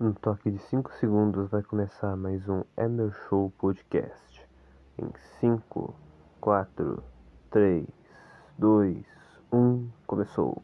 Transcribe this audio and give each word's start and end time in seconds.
No 0.00 0.14
toque 0.14 0.50
de 0.50 0.58
5 0.58 0.94
segundos 0.94 1.50
vai 1.50 1.62
começar 1.62 2.16
mais 2.16 2.48
um 2.48 2.64
Emer 2.74 3.12
Show 3.12 3.52
Podcast. 3.58 4.48
Em 4.96 5.12
5, 5.38 5.94
4, 6.40 7.04
3, 7.50 7.86
2, 8.56 9.04
1, 9.52 9.88
começou. 10.06 10.62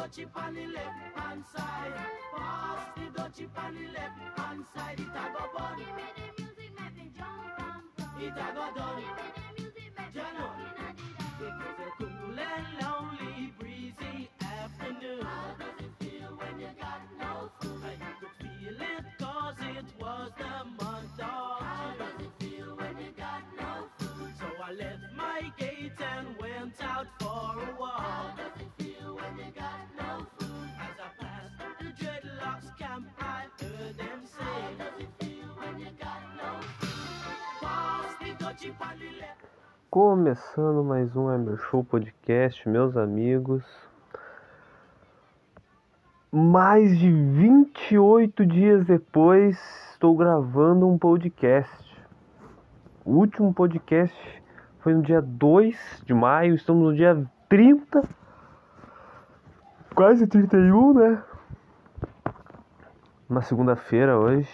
Dutchie 0.00 0.26
on 0.34 0.54
the 0.54 0.66
left 0.66 1.16
hand 1.16 1.44
side. 1.54 1.92
Pass 2.34 2.86
the 2.96 3.20
dutchie 3.20 3.48
on 3.56 3.74
the 3.74 3.86
left 3.92 4.38
hand 4.38 4.64
side. 4.74 4.98
It 4.98 5.06
a 5.08 5.32
go 5.34 5.44
bun. 5.54 5.78
give 5.78 5.94
me 5.94 6.02
the 6.16 6.42
music, 6.42 6.70
make 6.78 6.96
me 6.96 7.10
jump 7.16 7.58
and 7.58 7.84
pump. 7.96 8.22
It 8.22 8.32
a 8.32 8.54
go 8.54 8.80
done. 8.80 9.39
Começando 39.88 40.82
mais 40.82 41.14
um 41.14 41.32
Emer 41.32 41.56
Show 41.56 41.84
Podcast, 41.84 42.68
meus 42.68 42.96
amigos. 42.96 43.64
Mais 46.32 46.98
de 46.98 47.12
28 47.12 48.44
dias 48.44 48.84
depois, 48.84 49.56
estou 49.92 50.16
gravando 50.16 50.88
um 50.88 50.98
podcast. 50.98 51.96
O 53.04 53.12
último 53.12 53.54
podcast 53.54 54.42
foi 54.80 54.94
no 54.94 55.02
dia 55.02 55.22
2 55.22 56.02
de 56.04 56.12
maio, 56.12 56.56
estamos 56.56 56.82
no 56.82 56.92
dia 56.92 57.24
30, 57.48 58.02
quase 59.94 60.26
31, 60.26 60.94
né? 60.94 61.22
Uma 63.28 63.42
segunda-feira 63.42 64.18
hoje, 64.18 64.50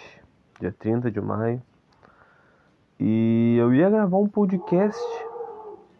dia 0.59 0.71
30 0.71 1.09
de 1.09 1.19
maio. 1.19 1.63
E 2.99 3.55
eu 3.59 3.73
ia 3.73 3.89
gravar 3.89 4.17
um 4.17 4.27
podcast, 4.27 4.99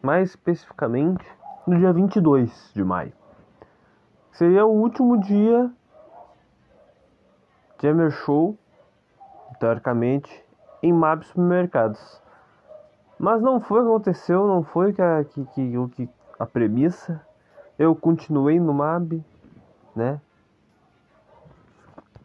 mais 0.02 0.30
especificamente, 0.30 1.24
no 1.68 1.78
dia 1.78 1.94
22 1.94 2.72
de 2.74 2.84
maio. 2.84 3.14
Seria 4.32 4.66
o 4.66 4.72
último 4.72 5.20
dia 5.20 5.72
de 7.78 7.88
Emer 7.88 8.10
Show, 8.10 8.58
teoricamente, 9.60 10.44
em 10.82 10.92
MAB 10.92 11.24
Supermercados. 11.24 12.22
Mas 13.20 13.42
não 13.42 13.60
foi 13.60 13.82
o 13.82 13.84
que 13.84 13.90
aconteceu, 13.90 14.48
não 14.48 14.64
foi 14.64 14.94
que 14.94 15.02
a, 15.02 15.24
que, 15.24 15.46
que, 15.46 15.72
que, 15.96 16.10
a 16.40 16.46
premissa. 16.46 17.22
Eu 17.78 17.96
continuei 17.96 18.60
no 18.60 18.74
MAB, 18.74 19.24
né? 19.96 20.20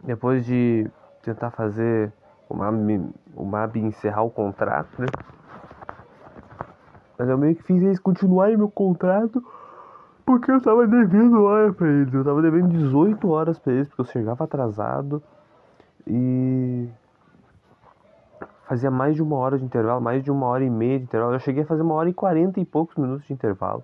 Depois 0.03 0.45
de 0.47 0.91
tentar 1.23 1.51
fazer 1.51 2.13
o 2.53 2.57
MAB, 2.57 3.11
o 3.35 3.45
MAB 3.45 3.77
encerrar 3.77 4.23
o 4.23 4.31
contrato, 4.31 5.01
né? 5.01 5.07
Mas 7.19 7.29
eu 7.29 7.39
meio 7.39 7.57
que 7.57 7.63
fiz 7.63 7.83
eles 7.83 7.99
continuarem 7.99 8.57
meu 8.57 8.71
contrato 8.71 9.43
porque 10.25 10.51
eu 10.51 10.61
tava 10.61 10.87
devendo 10.87 11.43
hora 11.45 11.73
pra 11.73 11.89
eles. 11.89 12.13
Eu 12.13 12.25
tava 12.25 12.43
devendo 12.43 12.69
18 12.69 13.31
horas 13.31 13.59
pra 13.59 13.73
eles 13.73 13.89
porque 13.89 14.03
eu 14.03 14.07
chegava 14.07 14.45
atrasado 14.45 15.23
e 16.07 16.89
fazia 18.69 18.91
mais 18.91 19.15
de 19.15 19.23
uma 19.23 19.37
hora 19.37 19.59
de 19.59 19.65
intervalo, 19.65 20.01
mais 20.01 20.23
de 20.23 20.31
uma 20.31 20.47
hora 20.47 20.65
e 20.65 20.71
meia 20.71 20.99
de 20.99 21.05
intervalo. 21.05 21.35
Eu 21.35 21.41
cheguei 21.41 21.63
a 21.63 21.67
fazer 21.67 21.83
uma 21.83 21.95
hora 21.95 22.11
e 22.11 22.15
quarenta 22.15 22.61
e 22.61 22.65
poucos 22.65 22.97
minutos 22.97 23.27
de 23.27 23.33
intervalo. 23.33 23.83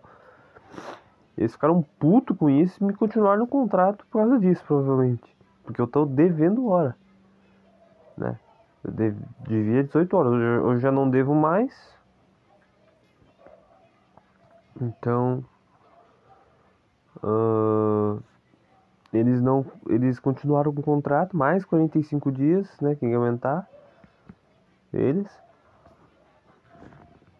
Eles 1.37 1.53
ficaram 1.53 1.85
puto 1.99 2.35
com 2.35 2.51
isso 2.51 2.83
e 2.83 2.87
me 2.87 2.93
continuaram 2.93 3.41
no 3.41 3.47
contrato 3.47 4.05
por 4.11 4.19
causa 4.19 4.39
disso, 4.39 4.63
provavelmente. 4.67 5.37
Porque 5.65 5.81
eu 5.81 5.87
tô 5.87 6.05
devendo 6.05 6.69
hora, 6.69 6.97
né? 8.17 8.37
Eu 8.89 8.93
dev- 8.93 9.23
devia 9.47 9.85
18 9.85 10.17
horas, 10.17 10.33
eu- 10.33 10.79
já 10.81 10.91
não 10.91 11.11
devo 11.11 11.35
mais. 11.35 11.95
Então, 14.81 15.45
ah, 17.23 18.17
eles 19.13 19.43
não, 19.43 19.67
eles 19.89 20.19
continuaram 20.19 20.73
com 20.73 20.81
o 20.81 20.85
contrato 20.85 21.37
mais 21.37 21.67
45 21.67 22.33
dias, 22.33 22.67
né? 22.81 22.95
Quem 22.95 23.15
aumentar, 23.15 23.69
eles. 24.93 25.29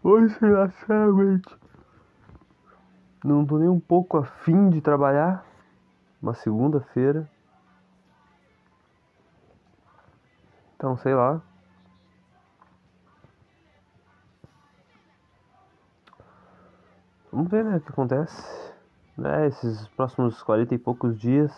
Hoje, 0.03 0.29
sinceramente, 0.35 1.49
não 3.25 3.47
tô 3.47 3.59
nem 3.59 3.71
um 3.71 3.81
pouco 3.81 4.19
afim 4.19 4.69
de 4.69 4.83
trabalhar. 4.83 5.47
Uma 6.21 6.35
segunda-feira. 6.35 7.27
Então, 10.79 10.97
sei 10.99 11.13
lá. 11.13 11.43
Vamos 17.33 17.51
ver, 17.51 17.65
né, 17.65 17.79
o 17.79 17.81
que 17.81 17.91
acontece. 17.91 18.73
Né, 19.17 19.49
esses 19.49 19.89
próximos 19.89 20.41
40 20.41 20.77
e 20.77 20.79
poucos 20.79 21.19
dias. 21.19 21.53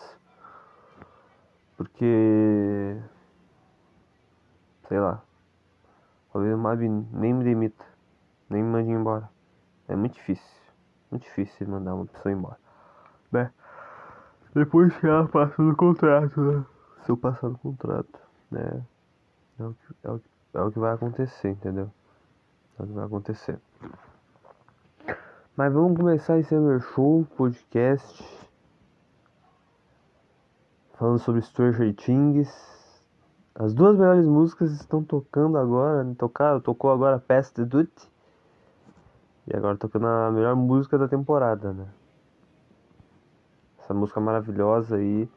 Porque. 1.77 2.99
Sei 4.89 4.99
lá. 4.99 5.23
Talvez 6.33 6.55
o 6.55 6.59
Mab 6.59 6.81
nem 6.81 7.35
me 7.35 7.45
demita. 7.45 7.85
Nem 8.49 8.63
me 8.63 8.73
mande 8.73 8.91
embora. 8.91 9.29
É 9.87 9.95
muito 9.95 10.15
difícil. 10.15 10.63
Muito 11.11 11.25
difícil 11.25 11.69
mandar 11.69 11.95
uma 11.95 12.07
pessoa 12.07 12.33
embora. 12.33 12.59
Né? 13.31 13.53
Depois 14.55 14.97
que 14.97 15.07
ela 15.07 15.29
passa 15.29 15.63
no 15.63 15.77
contrato, 15.77 16.41
né? 16.41 16.65
Se 17.05 17.13
eu 17.13 17.19
passar 17.19 17.51
no 17.51 17.59
contrato, 17.59 18.19
né? 18.51 18.83
É 19.61 19.63
o 19.63 19.75
que, 19.75 19.95
é 20.05 20.11
o, 20.11 20.21
é 20.55 20.63
o 20.63 20.73
que 20.73 20.79
vai 20.79 20.95
acontecer, 20.95 21.51
entendeu? 21.51 21.91
É 22.79 22.83
o 22.83 22.87
que 22.87 22.93
vai 22.95 23.05
acontecer. 23.05 23.59
Mas 25.55 25.71
vamos 25.71 25.99
começar 25.99 26.39
esse 26.39 26.55
Emer 26.55 26.81
Show 26.81 27.27
podcast 27.37 28.49
falando 30.95 31.19
sobre 31.19 31.43
Stranger 31.43 31.95
Things. 31.95 32.49
As 33.55 33.75
duas 33.75 33.99
melhores 33.99 34.25
músicas 34.25 34.73
estão 34.73 35.05
tocando 35.05 35.59
agora, 35.59 36.07
tocaram, 36.17 36.59
tocou 36.59 36.91
agora 36.91 37.19
Past 37.19 37.55
the 37.55 37.67
Duty 37.67 38.11
e 39.47 39.55
agora 39.55 39.77
tocando 39.77 40.07
a 40.07 40.31
melhor 40.31 40.57
música 40.57 40.97
da 40.97 41.07
temporada, 41.07 41.75
né? 41.75 41.87
Essa 43.79 43.93
música 43.93 44.21
maravilhosa 44.21 44.97
aí. 44.97 45.29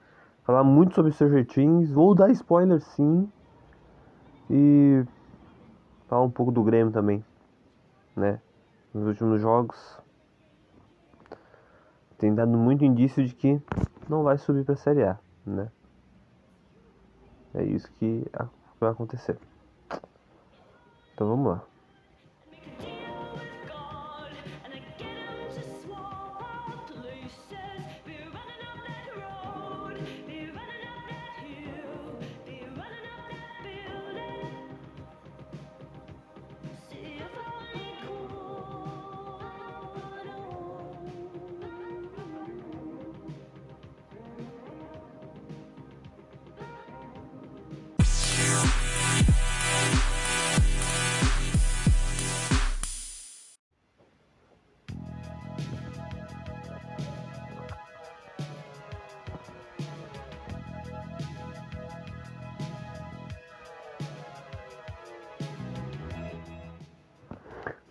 Falar 0.43 0.63
muito 0.63 0.95
sobre 0.95 1.11
Stranger 1.11 1.45
Things, 1.45 1.91
vou 1.91 2.15
dar 2.15 2.29
spoiler 2.31 2.79
sim. 2.79 3.29
E 4.49 5.03
falar 6.07 6.23
um 6.23 6.29
pouco 6.29 6.51
do 6.51 6.63
Grêmio 6.63 6.91
também, 6.91 7.23
né? 8.15 8.39
Nos 8.93 9.07
últimos 9.07 9.41
jogos 9.41 9.99
tem 12.17 12.33
dado 12.33 12.57
muito 12.57 12.85
indício 12.85 13.25
de 13.25 13.33
que 13.33 13.61
não 14.07 14.23
vai 14.23 14.37
subir 14.37 14.63
para 14.63 14.75
a 14.75 14.77
Série 14.77 15.03
A, 15.03 15.19
né? 15.45 15.69
É 17.53 17.63
isso 17.63 17.91
que 17.99 18.25
vai 18.79 18.91
acontecer. 18.91 19.37
Então 21.13 21.27
vamos 21.27 21.47
lá. 21.47 21.72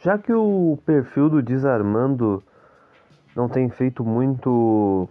Já 0.02 0.18
que 0.18 0.32
o 0.32 0.76
perfil 0.84 1.30
do 1.30 1.40
Desarmando 1.40 2.42
não 3.36 3.48
tem 3.48 3.70
feito 3.70 4.04
muito, 4.04 5.08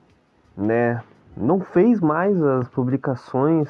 né? 0.55 1.01
Não 1.35 1.61
fez 1.61 2.01
mais 2.01 2.41
as 2.43 2.67
publicações 2.67 3.69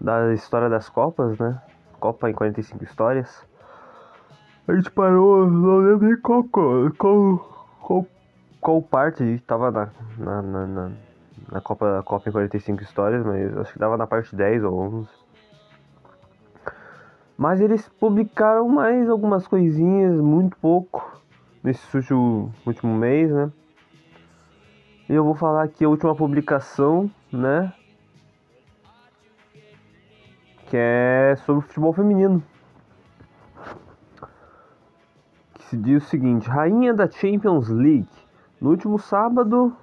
da 0.00 0.32
história 0.32 0.70
das 0.70 0.88
Copas, 0.88 1.38
né? 1.38 1.60
Copa 1.98 2.30
em 2.30 2.32
45 2.32 2.82
histórias. 2.82 3.46
A 4.66 4.74
gente 4.74 4.90
parou, 4.90 5.46
não 5.46 5.78
lembro 5.80 6.08
nem 6.08 6.16
qual, 6.18 6.44
qual, 6.44 6.90
qual, 7.82 8.06
qual 8.58 8.82
parte 8.82 9.22
a 9.22 9.26
gente 9.26 9.42
tava 9.42 9.70
na, 9.70 9.88
na, 10.16 10.40
na, 10.40 10.66
na, 10.66 10.90
na 11.52 11.60
Copa, 11.60 12.02
Copa 12.06 12.30
em 12.30 12.32
45 12.32 12.82
histórias, 12.82 13.22
mas 13.22 13.54
acho 13.58 13.74
que 13.74 13.78
dava 13.78 13.98
na 13.98 14.06
parte 14.06 14.34
10 14.34 14.64
ou 14.64 14.80
11. 14.80 15.19
Mas 17.40 17.58
eles 17.58 17.88
publicaram 17.88 18.68
mais 18.68 19.08
algumas 19.08 19.48
coisinhas, 19.48 20.20
muito 20.20 20.58
pouco, 20.58 21.18
nesse 21.64 21.96
último, 21.96 22.52
último 22.66 22.94
mês, 22.94 23.32
né? 23.32 23.50
E 25.08 25.14
eu 25.14 25.24
vou 25.24 25.34
falar 25.34 25.62
aqui 25.62 25.82
a 25.82 25.88
última 25.88 26.14
publicação, 26.14 27.10
né? 27.32 27.72
Que 30.66 30.76
é 30.76 31.34
sobre 31.46 31.66
futebol 31.66 31.94
feminino. 31.94 32.42
Que 35.54 35.62
se 35.62 35.78
diz 35.78 36.04
o 36.04 36.08
seguinte: 36.10 36.46
Rainha 36.46 36.92
da 36.92 37.10
Champions 37.10 37.70
League. 37.70 38.06
No 38.60 38.68
último 38.68 38.98
sábado, 38.98 39.74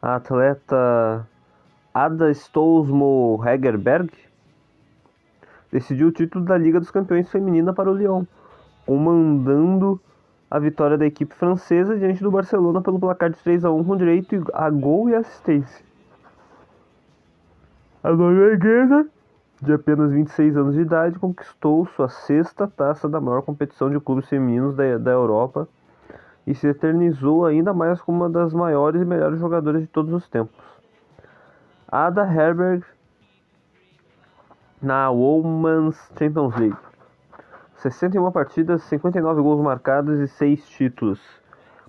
a 0.00 0.14
atleta 0.14 1.28
Ada 1.92 2.30
Stolzmo 2.30 3.38
Hegerberg 3.44 4.10
decidiu 5.70 6.08
o 6.08 6.12
título 6.12 6.44
da 6.44 6.56
Liga 6.56 6.80
dos 6.80 6.90
Campeões 6.90 7.30
Feminina 7.30 7.72
para 7.72 7.90
o 7.90 7.94
Lyon, 7.94 8.24
comandando 8.86 10.00
a 10.50 10.58
vitória 10.58 10.96
da 10.96 11.06
equipe 11.06 11.34
francesa 11.34 11.96
diante 11.96 12.22
do 12.22 12.30
Barcelona 12.30 12.80
pelo 12.80 12.98
placar 12.98 13.30
de 13.30 13.36
3 13.38 13.64
a 13.64 13.70
1 13.70 13.84
com 13.84 13.96
direito 13.96 14.44
a 14.54 14.70
gol 14.70 15.10
e 15.10 15.14
assistência. 15.14 15.84
A 18.02 18.10
norueguesa, 18.12 19.06
de 19.60 19.72
apenas 19.72 20.10
26 20.12 20.56
anos 20.56 20.74
de 20.74 20.80
idade, 20.80 21.18
conquistou 21.18 21.84
sua 21.86 22.08
sexta 22.08 22.66
taça 22.66 23.08
da 23.08 23.20
maior 23.20 23.42
competição 23.42 23.90
de 23.90 24.00
clubes 24.00 24.28
femininos 24.28 24.74
da, 24.74 24.96
da 24.96 25.10
Europa 25.10 25.68
e 26.46 26.54
se 26.54 26.66
eternizou 26.66 27.44
ainda 27.44 27.74
mais 27.74 28.00
como 28.00 28.18
uma 28.18 28.30
das 28.30 28.54
maiores 28.54 29.02
e 29.02 29.04
melhores 29.04 29.38
jogadoras 29.38 29.82
de 29.82 29.88
todos 29.88 30.12
os 30.14 30.26
tempos. 30.28 30.64
Ada 31.90 32.22
Herberg 32.22 32.84
na 34.80 35.10
Women's 35.10 35.96
Champions 36.18 36.54
League. 36.56 36.76
61 37.76 38.30
partidas, 38.32 38.82
59 38.84 39.40
gols 39.42 39.62
marcados 39.62 40.18
e 40.18 40.28
6 40.28 40.68
títulos. 40.68 41.20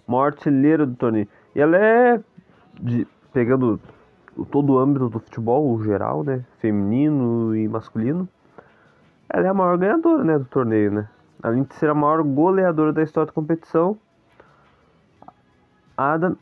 Maior 0.07 0.27
artilheira 0.27 0.86
do 0.86 0.95
torneio. 0.95 1.27
E 1.56 1.62
ela 1.62 1.77
é, 1.77 2.21
de, 2.80 3.07
pegando 3.33 3.80
todo 4.51 4.74
o 4.74 4.80
âmbito 4.80 5.09
do 5.09 5.19
futebol 5.19 5.71
o 5.74 5.83
geral, 5.83 6.24
né? 6.24 6.44
Feminino 6.59 7.56
e 7.56 7.68
masculino. 7.68 8.27
Ela 9.30 9.47
é 9.47 9.50
a 9.50 9.53
maior 9.53 9.77
ganhadora, 9.77 10.24
né? 10.24 10.38
Do 10.38 10.45
torneio, 10.45 10.92
né? 10.92 11.09
Além 11.42 11.63
de 11.63 11.74
ser 11.75 11.89
a 11.89 11.95
maior 11.95 12.21
goleadora 12.24 12.92
da 12.92 13.01
história 13.01 13.27
da 13.27 13.33
competição, 13.33 13.97
Ada 15.95 16.35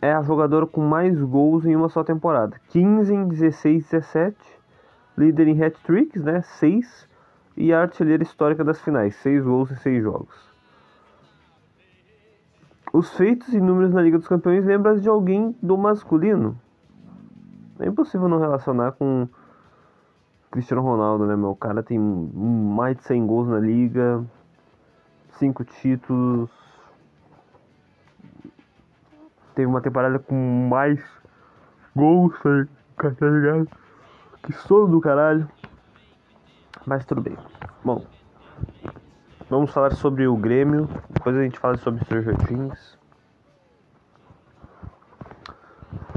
é 0.00 0.12
a 0.12 0.22
jogadora 0.22 0.66
com 0.66 0.80
mais 0.80 1.20
gols 1.20 1.64
em 1.64 1.76
uma 1.76 1.88
só 1.88 2.02
temporada. 2.02 2.60
15 2.68 3.14
em 3.14 3.28
16 3.28 3.84
17 3.90 4.61
líder 5.16 5.48
em 5.48 5.62
hat-tricks, 5.62 6.22
né? 6.22 6.42
6 6.42 7.08
e 7.56 7.72
a 7.72 7.82
artilheira 7.82 8.22
histórica 8.22 8.64
das 8.64 8.80
finais, 8.80 9.14
6 9.16 9.44
gols 9.44 9.70
em 9.70 9.76
6 9.76 10.02
jogos. 10.02 10.52
Os 12.92 13.14
feitos 13.16 13.48
e 13.54 13.60
números 13.60 13.92
na 13.92 14.02
Liga 14.02 14.18
dos 14.18 14.28
Campeões 14.28 14.64
lembram 14.64 14.96
de 14.96 15.08
alguém 15.08 15.56
do 15.62 15.78
masculino. 15.78 16.58
É 17.78 17.86
impossível 17.86 18.28
não 18.28 18.38
relacionar 18.38 18.92
com 18.92 19.26
Cristiano 20.50 20.82
Ronaldo, 20.82 21.26
né, 21.26 21.34
meu? 21.34 21.50
O 21.50 21.56
cara 21.56 21.82
tem 21.82 21.98
mais 21.98 22.96
de 22.98 23.04
100 23.04 23.26
gols 23.26 23.48
na 23.48 23.58
liga, 23.58 24.22
5 25.38 25.64
títulos. 25.64 26.50
Teve 29.54 29.66
uma 29.66 29.80
temporada 29.80 30.18
com 30.18 30.68
mais 30.68 31.02
gols, 31.96 32.34
tá 32.42 33.12
tá 33.14 33.26
ligado? 33.26 33.68
Que 34.42 34.52
sono 34.52 34.88
do 34.88 35.00
caralho. 35.00 35.48
Mas 36.84 37.04
tudo 37.04 37.20
bem. 37.20 37.36
Bom, 37.84 38.04
vamos 39.48 39.70
falar 39.72 39.92
sobre 39.92 40.26
o 40.26 40.36
Grêmio. 40.36 40.88
Depois 41.10 41.36
a 41.36 41.42
gente 41.42 41.58
fala 41.58 41.76
sobre 41.76 42.04
Stranger 42.04 42.36
Things. 42.46 42.98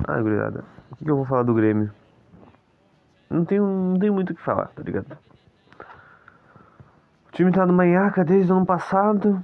Ah, 0.07 0.19
gurizada. 0.21 0.63
O 0.91 0.95
que, 0.95 1.09
eu 1.09 1.15
vou 1.15 1.25
falar 1.25 1.43
do 1.43 1.53
Grêmio? 1.53 1.91
Não 3.29 3.45
tenho, 3.45 3.65
não 3.65 3.99
tenho 3.99 4.13
muito 4.13 4.31
o 4.31 4.35
que 4.35 4.41
falar, 4.41 4.67
tá 4.67 4.81
ligado? 4.81 5.17
O 7.27 7.31
time 7.31 7.51
tá 7.51 7.65
no 7.65 7.73
manhaca 7.73 8.23
desde 8.23 8.51
o 8.51 8.55
ano 8.55 8.65
passado. 8.65 9.43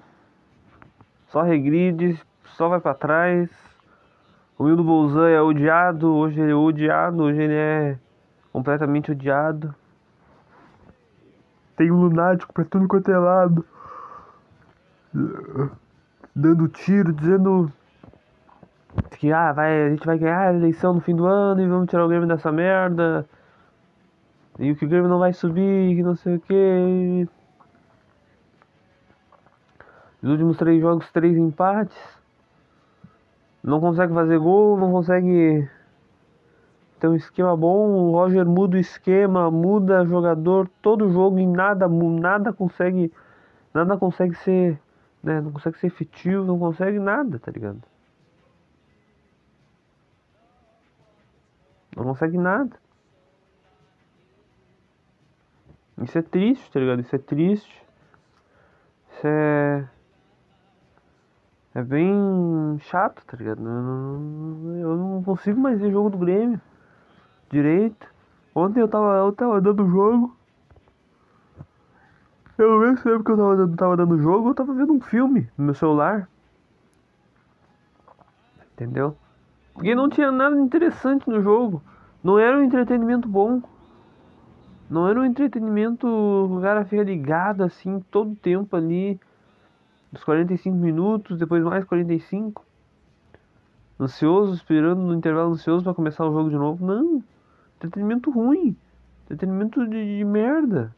Só 1.27 1.41
regride, 1.41 2.19
só 2.55 2.67
vai 2.67 2.79
pra 2.79 2.93
trás. 2.93 3.49
O 4.57 4.63
Wildo 4.63 4.83
Bolzan 4.83 5.29
é 5.29 5.41
odiado, 5.41 6.13
hoje 6.13 6.39
ele 6.39 6.51
é 6.51 6.55
odiado, 6.55 7.23
hoje 7.23 7.41
ele 7.41 7.53
é 7.53 7.99
completamente 8.51 9.11
odiado. 9.11 9.73
Tem 11.75 11.91
um 11.91 12.01
lunático 12.01 12.53
pra 12.53 12.65
tudo 12.65 12.87
quanto 12.87 13.09
é 13.11 13.17
lado. 13.17 13.65
Dando 16.35 16.67
tiro, 16.67 17.13
dizendo 17.13 17.71
que 19.17 19.31
ah, 19.31 19.51
vai, 19.53 19.85
a 19.85 19.89
gente 19.89 20.05
vai 20.05 20.17
ganhar 20.17 20.49
a 20.49 20.53
eleição 20.53 20.93
no 20.93 21.01
fim 21.01 21.15
do 21.15 21.25
ano 21.25 21.61
e 21.61 21.67
vamos 21.67 21.89
tirar 21.89 22.05
o 22.05 22.09
Grêmio 22.09 22.27
dessa 22.27 22.51
merda. 22.51 23.27
E 24.59 24.75
que 24.75 24.85
o 24.85 24.89
Grêmio 24.89 25.09
não 25.09 25.19
vai 25.19 25.33
subir, 25.33 25.95
que 25.95 26.03
não 26.03 26.15
sei 26.15 26.35
o 26.35 26.39
que. 26.39 27.27
Os 30.21 30.29
últimos 30.29 30.57
três 30.57 30.79
jogos, 30.79 31.09
três 31.11 31.35
empates. 31.35 31.97
Não 33.63 33.79
consegue 33.79 34.13
fazer 34.13 34.37
gol, 34.39 34.77
não 34.77 34.91
consegue 34.91 35.67
ter 37.01 37.07
um 37.07 37.15
esquema 37.15 37.57
bom. 37.57 37.89
O 37.89 38.11
Roger 38.11 38.45
muda 38.45 38.77
o 38.77 38.79
esquema, 38.79 39.49
muda 39.49 40.05
jogador 40.05 40.69
todo 40.81 41.11
jogo 41.11 41.39
e 41.39 41.47
nada, 41.47 41.87
nada 41.89 42.53
consegue, 42.53 43.11
nada 43.73 43.97
consegue 43.97 44.35
ser, 44.35 44.79
né? 45.23 45.41
Não 45.41 45.51
consegue 45.51 45.79
ser 45.79 45.87
efetivo, 45.87 46.45
não 46.45 46.59
consegue 46.59 46.99
nada, 46.99 47.39
tá 47.39 47.51
ligado? 47.51 47.81
Não 51.97 52.03
consegue 52.03 52.37
nada. 52.37 52.79
Isso 56.03 56.17
é 56.17 56.21
triste, 56.21 56.71
tá 56.71 56.79
ligado? 56.79 57.01
Isso 57.01 57.15
é 57.15 57.19
triste. 57.19 57.85
Isso 59.09 59.27
é. 59.27 59.87
É 61.73 61.81
bem 61.81 62.77
chato, 62.81 63.25
tá 63.25 63.37
ligado? 63.37 63.61
Eu 63.61 64.97
não 64.97 65.23
consigo 65.23 65.59
mais 65.59 65.79
ver 65.79 65.91
jogo 65.91 66.09
do 66.09 66.17
Grêmio 66.17 66.59
direito. 67.51 68.07
Ontem 68.55 68.81
eu 68.81 68.87
tava, 68.87 69.17
eu 69.17 69.31
tava 69.31 69.61
dando 69.61 69.87
jogo. 69.87 70.35
Eu 72.57 72.79
nem 72.81 72.95
sei 72.97 73.13
porque 73.13 73.31
eu 73.31 73.37
tava, 73.37 73.75
tava 73.75 73.97
dando 73.97 74.21
jogo, 74.21 74.49
eu 74.49 74.55
tava 74.55 74.73
vendo 74.73 74.93
um 74.93 75.01
filme 75.01 75.49
no 75.57 75.65
meu 75.65 75.73
celular. 75.73 76.29
Entendeu? 78.73 79.15
Porque 79.73 79.95
não 79.95 80.09
tinha 80.09 80.31
nada 80.31 80.59
interessante 80.59 81.29
no 81.29 81.41
jogo. 81.41 81.81
Não 82.23 82.37
era 82.37 82.57
um 82.57 82.63
entretenimento 82.63 83.27
bom. 83.27 83.61
Não 84.89 85.07
era 85.07 85.19
um 85.19 85.25
entretenimento. 85.25 86.07
O 86.07 86.61
cara 86.61 86.85
fica 86.85 87.03
ligado 87.03 87.63
assim 87.63 87.99
todo 88.11 88.33
o 88.33 88.35
tempo 88.35 88.75
ali. 88.75 89.19
Dos 90.11 90.23
45 90.23 90.75
minutos, 90.75 91.39
depois 91.39 91.63
mais 91.63 91.85
45. 91.85 92.65
Ansioso, 93.99 94.53
esperando 94.53 95.01
no 95.01 95.13
intervalo 95.13 95.53
ansioso 95.53 95.83
pra 95.83 95.93
começar 95.93 96.25
o 96.25 96.33
jogo 96.33 96.49
de 96.49 96.57
novo. 96.57 96.85
Não. 96.85 97.23
Entretenimento 97.81 98.29
ruim. 98.29 98.77
Entretenimento 99.25 99.87
de, 99.87 100.17
de 100.19 100.23
merda. 100.23 100.95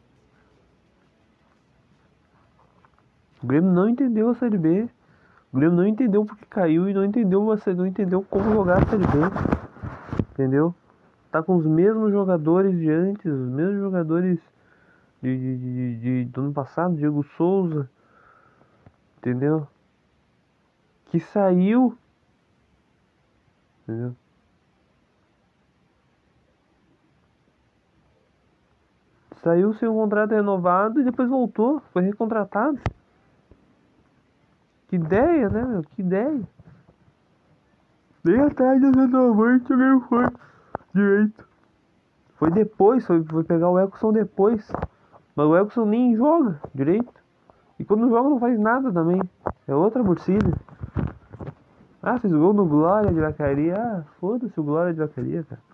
O 3.41 3.47
Grêmio 3.47 3.71
não 3.71 3.87
entendeu 3.87 4.29
a 4.29 4.35
Série 4.35 4.57
B. 4.57 4.89
O 5.51 5.57
Grêmio 5.57 5.77
não 5.77 5.87
entendeu 5.87 6.25
porque 6.25 6.45
caiu 6.45 6.89
e 6.89 6.93
não 6.93 7.05
entendeu, 7.05 7.57
Sé- 7.57 7.73
não 7.73 7.87
entendeu 7.87 8.21
como 8.29 8.51
jogar 8.51 8.83
a 8.83 8.85
Série 8.87 9.05
B. 9.05 10.23
Entendeu? 10.31 10.75
Tá 11.31 11.41
com 11.41 11.55
os 11.55 11.65
mesmos 11.65 12.11
jogadores 12.11 12.77
de 12.77 12.89
antes, 12.89 13.25
os 13.25 13.49
mesmos 13.49 13.79
jogadores 13.79 14.39
de, 15.21 15.37
de, 15.37 15.57
de- 15.57 15.99
de- 15.99 16.25
do 16.25 16.41
ano 16.41 16.53
passado, 16.53 16.95
Diego 16.95 17.23
Souza. 17.37 17.89
Entendeu? 19.17 19.65
Que 21.05 21.19
saiu. 21.19 21.97
Entendeu? 23.83 24.15
Saiu 29.43 29.73
sem 29.73 29.89
o 29.89 29.93
contrato 29.93 30.31
renovado 30.31 31.01
e 31.01 31.03
depois 31.03 31.29
voltou, 31.29 31.81
foi 31.91 32.01
recontratado. 32.01 32.79
Que 34.87 34.95
ideia, 34.95 35.49
né, 35.49 35.63
meu? 35.63 35.81
Que 35.81 36.01
ideia. 36.01 36.41
Nem 38.23 38.39
atrás 38.39 38.79
do 38.79 38.93
centroavante 38.93 39.73
alguém 39.73 39.99
foi 40.07 40.27
direito. 40.95 41.45
Foi 42.35 42.49
depois, 42.51 43.05
foi, 43.05 43.21
foi 43.23 43.43
pegar 43.43 43.69
o 43.69 43.77
Elkson 43.77 44.13
depois. 44.13 44.71
Mas 45.35 45.45
o 45.45 45.57
Elkson 45.57 45.85
nem 45.85 46.15
joga 46.15 46.61
direito. 46.73 47.13
E 47.77 47.83
quando 47.83 48.09
joga 48.09 48.29
não 48.29 48.39
faz 48.39 48.57
nada 48.57 48.93
também. 48.93 49.21
É 49.67 49.75
outra 49.75 50.01
torcida. 50.01 50.53
Ah, 52.01 52.17
fez 52.17 52.33
gol 52.33 52.53
no 52.53 52.65
Glória 52.65 53.11
de 53.11 53.19
Vacaria. 53.19 53.75
Ah, 53.77 54.03
foda-se 54.21 54.57
o 54.57 54.63
Glória 54.63 54.93
de 54.93 54.99
Vacaria, 54.99 55.43
cara. 55.43 55.72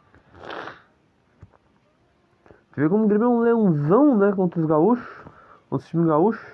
Você 2.79 2.83
vê 2.83 2.89
como 2.91 3.03
o 3.03 3.07
Grêmio 3.09 3.25
é 3.25 3.27
um 3.27 3.39
leãozão, 3.41 4.17
né? 4.17 4.31
Contra 4.31 4.57
os 4.57 4.65
gaúchos. 4.65 5.25
Contra 5.69 5.83
os 5.83 5.89
times 5.89 6.07
gaúchos. 6.07 6.47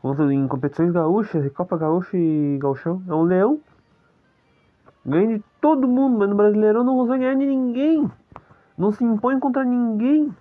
Contra, 0.00 0.32
em 0.32 0.48
competições 0.48 0.90
gaúchas, 0.92 1.52
Copa 1.52 1.76
Gaúcha 1.76 2.16
e 2.16 2.56
Gauchão. 2.58 3.02
É 3.06 3.12
um 3.12 3.20
leão. 3.20 3.60
Ganha 5.04 5.36
de 5.36 5.44
todo 5.60 5.86
mundo, 5.86 6.18
mas 6.18 6.30
no 6.30 6.34
Brasileirão 6.34 6.82
não 6.84 6.96
consegue 6.96 7.18
ganhar 7.18 7.34
de 7.34 7.44
ninguém. 7.44 8.10
Não 8.78 8.90
se 8.90 9.04
impõe 9.04 9.38
contra 9.38 9.62
ninguém. 9.62 10.34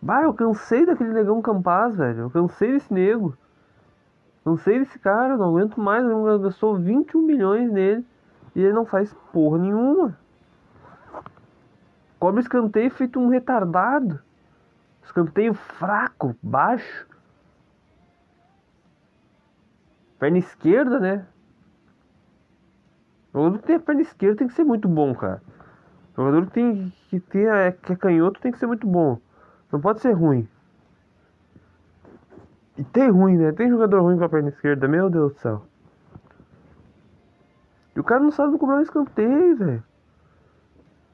Bah, 0.00 0.22
eu 0.22 0.34
cansei 0.34 0.86
daquele 0.86 1.12
negão 1.12 1.42
Campaz, 1.42 1.96
velho. 1.96 2.20
Eu 2.20 2.30
cansei 2.30 2.70
desse 2.70 2.94
nego. 2.94 3.36
Cansei 4.44 4.78
desse 4.78 5.00
cara, 5.00 5.36
não 5.36 5.48
aguento 5.48 5.80
mais. 5.80 6.04
Eu 6.04 6.38
gastou 6.38 6.76
21 6.76 7.22
milhões 7.22 7.72
nele 7.72 8.06
e 8.54 8.60
ele 8.60 8.72
não 8.72 8.84
faz 8.84 9.12
porra 9.32 9.58
nenhuma. 9.58 10.21
Cobra 12.22 12.40
escanteio 12.40 12.88
feito 12.88 13.18
um 13.18 13.26
retardado. 13.26 14.20
Escanteio 15.02 15.54
fraco, 15.54 16.36
baixo. 16.40 17.04
Perna 20.20 20.38
esquerda, 20.38 21.00
né? 21.00 21.26
O 23.34 23.38
jogador 23.40 23.58
que 23.58 23.66
tem 23.66 23.74
a 23.74 23.80
perna 23.80 24.02
esquerda 24.02 24.36
tem 24.36 24.46
que 24.46 24.54
ser 24.54 24.62
muito 24.62 24.86
bom, 24.86 25.12
cara. 25.16 25.42
O 26.12 26.22
jogador 26.22 26.46
que 26.46 26.52
tem 26.52 26.92
que 27.10 27.18
ter 27.18 27.50
a, 27.50 27.72
que 27.72 27.92
é 27.92 27.96
canhoto 27.96 28.40
tem 28.40 28.52
que 28.52 28.58
ser 28.60 28.68
muito 28.68 28.86
bom. 28.86 29.18
Não 29.72 29.80
pode 29.80 30.00
ser 30.00 30.12
ruim. 30.12 30.48
E 32.78 32.84
tem 32.84 33.10
ruim, 33.10 33.36
né? 33.36 33.50
Tem 33.50 33.68
jogador 33.68 34.00
ruim 34.00 34.16
com 34.16 34.22
a 34.22 34.28
perna 34.28 34.50
esquerda, 34.50 34.86
meu 34.86 35.10
Deus 35.10 35.32
do 35.32 35.38
céu. 35.40 35.66
E 37.96 37.98
o 37.98 38.04
cara 38.04 38.22
não 38.22 38.30
sabe 38.30 38.56
cobrar 38.58 38.76
um 38.76 38.82
escanteio, 38.82 39.56
velho. 39.56 39.91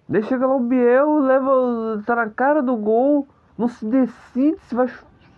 Daí 0.09 0.23
chega 0.23 0.47
lá 0.47 0.57
o 0.57 0.61
Biel, 0.61 1.19
leva. 1.19 2.03
tá 2.07 2.17
na 2.17 2.31
cara 2.31 2.62
do 2.62 2.77
gol, 2.77 3.29
não 3.59 3.69
se 3.69 3.85
decide 3.85 4.59
se 4.62 4.75
vai, 4.75 4.91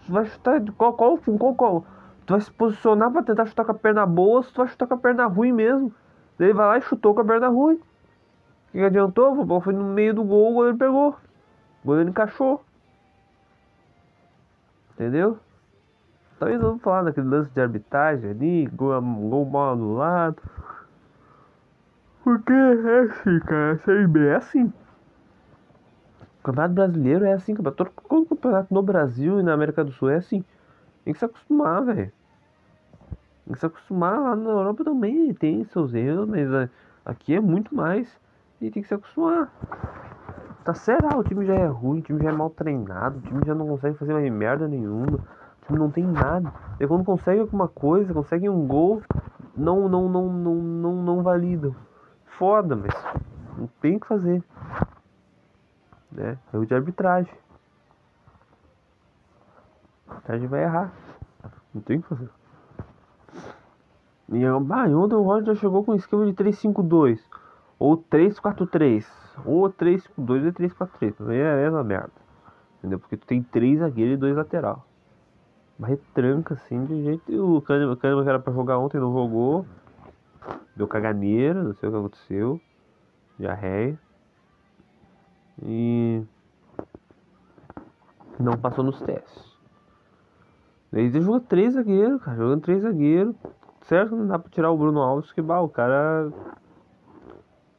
vai 0.08 0.24
chutar 0.26 0.62
qual, 0.76 0.92
qual, 0.94 1.18
qual, 1.18 1.54
qual. 1.54 1.84
Tu 2.24 2.32
vai 2.32 2.40
se 2.40 2.52
posicionar 2.52 3.10
pra 3.10 3.22
tentar 3.22 3.46
chutar 3.46 3.64
com 3.64 3.72
a 3.72 3.74
perna 3.74 4.06
boa 4.06 4.42
se 4.42 4.52
tu 4.52 4.58
vai 4.58 4.68
chutar 4.68 4.86
com 4.86 4.94
a 4.94 4.98
perna 4.98 5.26
ruim 5.26 5.50
mesmo. 5.50 5.92
Daí 6.38 6.48
ele 6.48 6.54
vai 6.54 6.66
lá 6.66 6.78
e 6.78 6.82
chutou 6.82 7.14
com 7.14 7.20
a 7.20 7.24
perna 7.24 7.48
ruim. 7.48 7.74
O 7.76 8.72
que, 8.72 8.78
adiantou? 8.78 9.40
A 9.40 9.44
bola 9.44 9.60
foi 9.60 9.72
no 9.72 9.82
meio 9.82 10.14
do 10.14 10.22
gol, 10.22 10.52
o 10.52 10.54
goleiro 10.54 10.78
pegou. 10.78 11.16
O 11.82 11.86
goleiro 11.86 12.10
encaixou. 12.10 12.64
Entendeu? 14.92 15.38
Talvez 16.38 16.60
vamos 16.60 16.80
falar 16.80 17.02
daquele 17.02 17.26
lance 17.26 17.50
de 17.50 17.60
arbitragem 17.60 18.30
ali, 18.30 18.66
gol, 18.66 19.02
gol 19.02 19.44
mal 19.46 19.72
anulado. 19.72 20.40
Porque 22.22 22.52
é 22.52 23.00
assim, 23.00 23.38
cara, 23.40 23.72
a 23.72 23.78
Série 23.78 24.06
B 24.06 24.26
é 24.26 24.36
assim. 24.36 24.64
O 26.40 26.42
Campeonato 26.42 26.74
Brasileiro 26.74 27.24
é 27.24 27.32
assim, 27.32 27.54
campeonato, 27.54 27.92
todo, 28.08 28.26
campeonato 28.26 28.74
no 28.74 28.82
Brasil 28.82 29.40
e 29.40 29.42
na 29.42 29.54
América 29.54 29.84
do 29.84 29.92
Sul 29.92 30.10
é 30.10 30.16
assim. 30.16 30.44
Tem 31.04 31.12
que 31.12 31.18
se 31.18 31.24
acostumar, 31.24 31.84
velho. 31.84 32.12
Tem 33.44 33.54
que 33.54 33.58
se 33.58 33.66
acostumar 33.66 34.20
lá 34.20 34.36
na 34.36 34.50
Europa 34.50 34.84
também, 34.84 35.32
tem 35.34 35.64
seus 35.64 35.94
erros, 35.94 36.28
mas 36.28 36.48
aqui 37.04 37.34
é 37.34 37.40
muito 37.40 37.74
mais. 37.74 38.08
E 38.60 38.70
tem 38.70 38.82
que 38.82 38.88
se 38.88 38.94
acostumar. 38.94 39.50
Tá 40.64 40.74
certo, 40.74 41.06
o 41.16 41.24
time 41.24 41.46
já 41.46 41.54
é 41.54 41.66
ruim, 41.66 42.00
o 42.00 42.02
time 42.02 42.22
já 42.22 42.28
é 42.28 42.32
mal 42.32 42.50
treinado, 42.50 43.18
o 43.18 43.22
time 43.22 43.42
já 43.46 43.54
não 43.54 43.66
consegue 43.66 43.96
fazer 43.96 44.12
mais 44.12 44.30
merda 44.30 44.68
nenhuma, 44.68 45.16
o 45.16 45.66
time 45.66 45.78
não 45.78 45.90
tem 45.90 46.04
nada. 46.04 46.52
E 46.78 46.86
quando 46.86 47.02
consegue 47.02 47.40
alguma 47.40 47.66
coisa, 47.66 48.12
consegue 48.12 48.48
um 48.48 48.66
gol, 48.66 49.02
não, 49.56 49.88
não, 49.88 50.08
não, 50.08 50.30
não, 50.30 50.54
não, 50.54 51.02
não 51.02 51.22
validam. 51.22 51.74
Foda, 52.40 52.74
mas 52.74 52.90
não 53.58 53.66
tem 53.82 53.96
o 53.96 54.00
que 54.00 54.06
fazer. 54.06 54.42
Né? 56.10 56.38
É 56.50 56.56
o 56.56 56.64
de 56.64 56.74
arbitragem. 56.74 57.34
A 60.08 60.14
arbitragem 60.14 60.48
vai 60.48 60.62
errar. 60.62 60.90
Não 61.74 61.82
tem 61.82 61.98
o 61.98 62.02
que 62.02 62.08
fazer. 62.08 62.30
E 64.30 64.46
ah, 64.46 64.56
ontem 64.56 65.16
o 65.16 65.22
Roger 65.22 65.54
já 65.54 65.60
chegou 65.60 65.84
com 65.84 65.92
um 65.92 65.96
esquema 65.96 66.24
de 66.24 66.32
3-5-2. 66.32 67.20
Ou 67.78 67.98
3-4-3. 67.98 69.04
Ou 69.44 69.70
3-5-2 69.70 70.48
e 70.48 70.52
3-4-3. 70.52 71.16
Também 71.16 71.40
é 71.40 71.52
a 71.52 71.56
mesma 71.56 71.84
merda. 71.84 72.12
Entendeu? 72.78 72.98
Porque 72.98 73.18
tu 73.18 73.26
tem 73.26 73.42
três 73.42 73.80
zagueiros 73.80 74.14
e 74.14 74.16
dois 74.16 74.34
lateral. 74.34 74.86
Uma 75.78 75.88
retranca 75.88 76.54
assim 76.54 76.86
de 76.86 77.04
jeito. 77.04 77.30
E 77.30 77.38
o 77.38 77.60
Kahneman, 77.60 77.96
Kahneman 77.96 78.22
que 78.22 78.30
era 78.30 78.38
pra 78.38 78.50
jogar 78.50 78.78
ontem 78.78 78.98
não 78.98 79.12
jogou. 79.12 79.66
Deu 80.76 80.88
caganeira, 80.88 81.62
não 81.62 81.74
sei 81.74 81.88
o 81.88 81.92
que 81.92 81.98
aconteceu. 81.98 82.60
Diarreia. 83.38 83.98
E. 85.62 86.22
Não 88.38 88.56
passou 88.56 88.82
nos 88.82 89.00
testes. 89.02 89.50
Ele 90.92 91.20
jogou 91.20 91.40
três 91.40 91.74
zagueiros, 91.74 92.22
cara. 92.22 92.36
Jogando 92.36 92.62
três 92.62 92.82
zagueiros. 92.82 93.36
Certo 93.82 94.14
não 94.16 94.26
dá 94.26 94.38
pra 94.38 94.50
tirar 94.50 94.70
o 94.70 94.76
Bruno 94.76 95.00
Alves, 95.00 95.32
que 95.32 95.42
bah, 95.42 95.60
o 95.60 95.68
cara. 95.68 96.30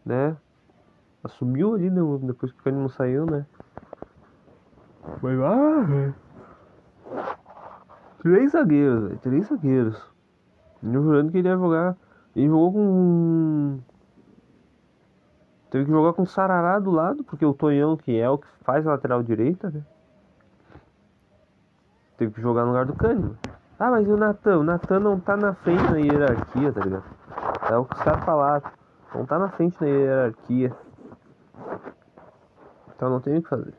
Né? 0.06 0.36
Assumiu 1.24 1.76
ali 1.76 1.90
né, 1.90 2.02
depois 2.24 2.52
que 2.52 2.60
o 2.60 2.64
Kahneman 2.64 2.90
saiu, 2.90 3.26
né? 3.26 3.46
Mas 5.22 5.40
ah, 5.40 5.82
velho. 5.82 6.16
Três 8.20 8.52
zagueiros, 8.52 9.04
velho. 9.04 9.20
Três 9.20 9.48
zagueiros. 9.48 10.12
Eu 10.84 11.04
jurando 11.04 11.32
que 11.32 11.38
ele 11.38 11.48
ia 11.48 11.58
jogar. 11.58 11.96
Ele 12.36 12.48
jogou 12.48 12.74
com. 12.74 13.80
Teve 15.70 15.86
que 15.86 15.92
jogar 15.92 16.14
com 16.14 16.24
o 16.24 16.28
Sarará 16.28 16.80
do 16.80 16.92
lado, 16.92 17.24
porque 17.24 17.46
o 17.46 17.54
Tonhão, 17.54 17.96
que 17.96 18.20
é 18.20 18.30
o 18.30 18.38
que 18.38 18.48
faz 18.62 18.86
a 18.86 18.92
lateral 18.92 19.24
direita, 19.24 19.70
né? 19.70 19.82
Teve 22.18 22.34
que 22.34 22.42
jogar 22.42 22.64
no 22.64 22.68
lugar 22.68 22.86
do 22.86 22.94
Cândido. 22.94 23.38
Ah, 23.80 23.90
mas 23.90 24.08
e 24.08 24.12
o 24.12 24.18
Natan? 24.18 24.60
O 24.60 24.64
Natan 24.64 25.00
não 25.00 25.20
tá 25.20 25.36
na 25.36 25.54
frente 25.56 25.84
na 25.84 25.98
hierarquia, 25.98 26.72
tá 26.72 26.82
ligado? 26.82 27.04
É 27.70 27.76
o 27.76 27.86
que 27.86 27.96
os 27.96 28.02
caras 28.04 28.24
falaram. 28.24 28.72
Não 29.16 29.26
tá 29.26 29.40
na 29.40 29.50
frente 29.50 29.76
na 29.82 29.88
hierarquia. 29.88 30.76
Então 32.96 33.10
não 33.10 33.20
tem 33.20 33.38
o 33.38 33.42
que 33.42 33.50
fazer. 33.50 33.74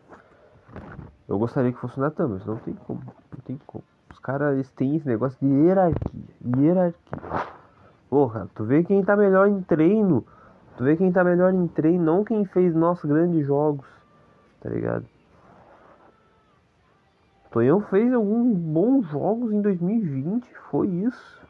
Eu 1.29 1.39
gostaria 1.39 1.73
que 1.73 1.79
fosse 1.79 1.99
o 1.99 2.01
Natan, 2.01 2.29
mas 2.29 2.45
não 2.45 2.57
tem 2.57 2.75
como. 2.75 3.01
Não 3.01 3.41
tem 3.45 3.61
como. 3.67 3.85
Os 4.11 4.19
caras 4.19 4.55
eles 4.55 4.71
têm 4.73 4.97
esse 4.97 5.07
negócio 5.07 5.39
de 5.41 5.47
hierarquia. 5.47 6.25
Hierarquia. 6.59 7.19
Porra, 8.13 8.47
tu 8.55 8.63
vê 8.65 8.85
quem 8.85 9.03
tá 9.03 9.17
melhor 9.17 9.49
em 9.49 9.63
treino. 9.63 10.23
Tu 10.77 10.85
vê 10.85 10.99
quem 10.99 11.11
tá 11.11 11.25
melhor 11.25 11.55
em 11.55 11.67
treino, 11.67 12.05
não 12.05 12.23
quem 12.23 12.45
fez 12.45 12.75
nossos 12.75 13.09
grandes 13.09 13.47
jogos. 13.47 13.87
Tá 14.61 14.69
ligado? 14.69 15.07
Tonhão 17.51 17.81
fez 17.81 18.13
alguns 18.13 18.55
bons 18.55 19.07
jogos 19.07 19.51
em 19.51 19.63
2020, 19.63 20.47
foi 20.71 20.89
isso. 20.89 21.41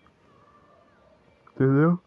Entendeu? 1.52 1.99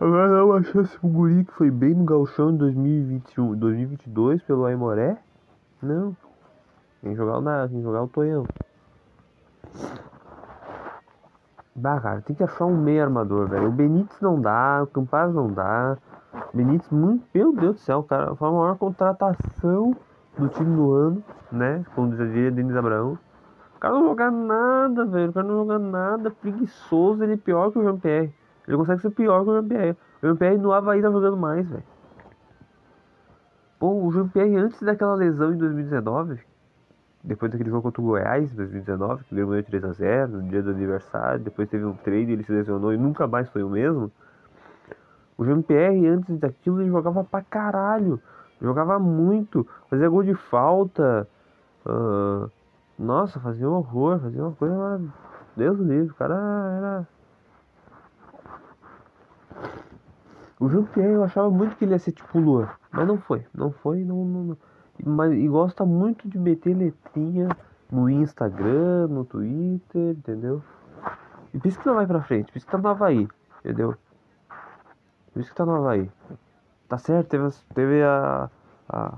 Agora 0.00 0.32
dá 0.32 0.44
uma 0.46 0.62
chance 0.62 0.98
pro 0.98 1.10
Guri 1.10 1.44
que 1.44 1.52
foi 1.52 1.70
bem 1.70 1.92
no 1.92 2.06
Galchão 2.06 2.48
em 2.48 2.56
2021, 2.56 3.54
2022 3.56 4.42
pelo 4.44 4.64
Aimoré. 4.64 5.18
Não. 5.82 6.16
Tem 7.02 7.10
que 7.10 7.16
jogar 7.18 7.36
o, 7.36 7.40
na, 7.42 7.66
jogar 7.66 8.04
o 8.04 8.08
Tonhão. 8.08 8.46
Bah, 11.74 11.98
cara, 12.00 12.20
tem 12.20 12.36
que 12.36 12.42
achar 12.42 12.66
um 12.66 12.76
meio 12.76 13.02
armador, 13.02 13.48
velho. 13.48 13.68
O 13.68 13.72
Benítez 13.72 14.20
não 14.20 14.38
dá, 14.38 14.80
o 14.82 14.86
Campaz 14.86 15.32
não 15.32 15.50
dá. 15.50 15.96
Benítez, 16.52 16.90
muito, 16.90 17.24
meu 17.34 17.52
Deus 17.54 17.76
do 17.76 17.80
céu, 17.80 18.02
cara, 18.02 18.34
foi 18.34 18.48
a 18.48 18.52
maior 18.52 18.76
contratação 18.76 19.96
do 20.36 20.48
time 20.48 20.76
do 20.76 20.92
ano, 20.92 21.24
né? 21.50 21.82
Como 21.94 22.14
dizia 22.14 22.50
Denis 22.50 22.76
Abraão. 22.76 23.18
O 23.76 23.78
cara 23.80 23.94
não 23.94 24.04
joga 24.04 24.30
nada, 24.30 25.06
velho. 25.06 25.30
O 25.30 25.32
cara 25.32 25.46
não 25.46 25.54
joga 25.56 25.78
nada. 25.78 26.30
Preguiçoso, 26.30 27.24
ele 27.24 27.34
é 27.34 27.36
pior 27.36 27.72
que 27.72 27.78
o 27.78 27.82
Jean-Pierre. 27.82 28.34
Ele 28.68 28.76
consegue 28.76 29.00
ser 29.00 29.10
pior 29.10 29.42
que 29.42 29.50
o 29.50 29.54
Jean-Pierre. 29.54 29.96
O 30.22 30.26
Jean-Pierre 30.26 30.58
no 30.58 30.72
Havaí 30.72 31.00
tá 31.00 31.10
jogando 31.10 31.36
mais, 31.38 31.68
velho. 31.68 31.82
Pô, 33.78 34.04
o 34.04 34.12
Jean-Pierre 34.12 34.56
antes 34.56 34.80
daquela 34.82 35.14
lesão 35.14 35.52
em 35.52 35.56
2019, 35.56 36.38
depois 37.24 37.52
daquele 37.52 37.70
jogo 37.70 37.82
contra 37.82 38.00
o 38.02 38.04
Goiás 38.04 38.52
em 38.52 38.56
2019, 38.56 39.24
que 39.24 39.34
ganhou 39.34 39.50
3x0 39.52 40.26
no 40.28 40.42
dia 40.48 40.62
do 40.62 40.70
aniversário, 40.70 41.40
depois 41.40 41.68
teve 41.68 41.84
um 41.84 41.94
trade, 41.94 42.32
ele 42.32 42.42
se 42.42 42.52
lesionou 42.52 42.92
e 42.92 42.96
nunca 42.96 43.26
mais 43.26 43.48
foi 43.48 43.62
o 43.62 43.68
mesmo. 43.68 44.10
O 45.38 45.44
Jean-Pierre, 45.44 46.06
antes 46.06 46.38
daquilo, 46.38 46.80
ele 46.80 46.90
jogava 46.90 47.24
pra 47.24 47.42
caralho. 47.42 48.20
Jogava 48.60 48.98
muito, 48.98 49.66
fazia 49.88 50.08
gol 50.08 50.22
de 50.22 50.34
falta. 50.34 51.28
ah, 51.86 52.48
Nossa, 52.98 53.40
fazia 53.40 53.68
um 53.68 53.74
horror, 53.74 54.20
fazia 54.20 54.42
uma 54.42 54.52
coisa 54.52 54.76
maravilhosa. 54.76 55.14
Deus 55.56 55.76
do 55.76 55.84
livre, 55.84 56.10
o 56.10 56.14
cara 56.14 56.34
era. 56.78 57.08
O 60.58 60.68
Jean-Pierre 60.68 61.14
eu 61.14 61.24
achava 61.24 61.50
muito 61.50 61.76
que 61.76 61.84
ele 61.84 61.92
ia 61.92 61.98
ser 61.98 62.12
tipo 62.12 62.38
Luan, 62.38 62.68
mas 62.92 63.06
não 63.06 63.18
foi, 63.18 63.44
não 63.52 63.72
foi, 63.72 64.04
não, 64.04 64.24
não, 64.24 64.44
não. 64.44 64.56
Mas, 65.04 65.32
e 65.32 65.48
gosta 65.48 65.84
muito 65.84 66.28
de 66.28 66.38
meter 66.38 66.74
letrinha 66.76 67.48
no 67.90 68.08
Instagram, 68.08 69.08
no 69.08 69.24
Twitter, 69.24 70.10
entendeu? 70.16 70.62
E 71.52 71.58
por 71.58 71.68
isso 71.68 71.78
que 71.78 71.86
não 71.86 71.94
vai 71.94 72.06
pra 72.06 72.22
frente, 72.22 72.50
por 72.52 72.56
isso 72.58 72.66
que 72.66 72.72
tá 72.72 72.78
no 72.78 72.88
Havaí, 72.88 73.28
entendeu? 73.60 73.94
Por 75.32 75.40
isso 75.40 75.50
que 75.50 75.56
tá 75.56 75.66
no 75.66 75.74
Havaí. 75.74 76.10
Tá 76.88 76.98
certo, 76.98 77.28
teve, 77.28 77.48
teve 77.74 78.02
a, 78.02 78.50
a, 78.88 79.14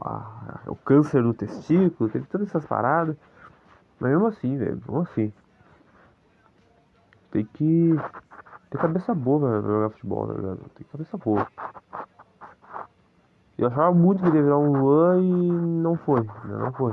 a- 0.00 0.60
o 0.66 0.76
câncer 0.76 1.22
no 1.22 1.32
testículo, 1.32 2.10
teve 2.10 2.26
todas 2.26 2.48
essas 2.48 2.66
paradas. 2.66 3.16
Mas 4.00 4.10
mesmo 4.10 4.26
assim, 4.26 4.56
velho, 4.58 4.76
mesmo 4.76 5.00
assim. 5.00 5.32
Tem 7.30 7.44
que 7.44 7.94
ter 8.70 8.78
cabeça 8.78 9.14
boa 9.14 9.40
pra 9.40 9.60
jogar 9.68 9.90
futebol, 9.90 10.26
tá 10.26 10.34
ligado? 10.34 10.58
Tem 10.74 10.86
cabeça 10.90 11.16
boa. 11.16 11.46
Eu 13.56 13.68
achava 13.68 13.92
muito 13.92 14.20
que 14.22 14.28
ele 14.28 14.38
ia 14.38 14.42
virar 14.42 14.58
um 14.58 14.72
Luan 14.72 15.20
e 15.20 15.52
não 15.52 15.96
foi, 15.96 16.22
né? 16.22 16.30
Não 16.58 16.72
foi. 16.72 16.92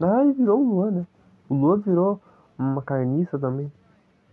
Ah, 0.00 0.22
ele 0.22 0.32
virou 0.32 0.60
um 0.60 0.68
Luan, 0.70 0.90
né? 0.90 1.06
O 1.48 1.54
Luan 1.54 1.78
virou 1.78 2.20
uma 2.58 2.80
carniça 2.82 3.38
também. 3.38 3.70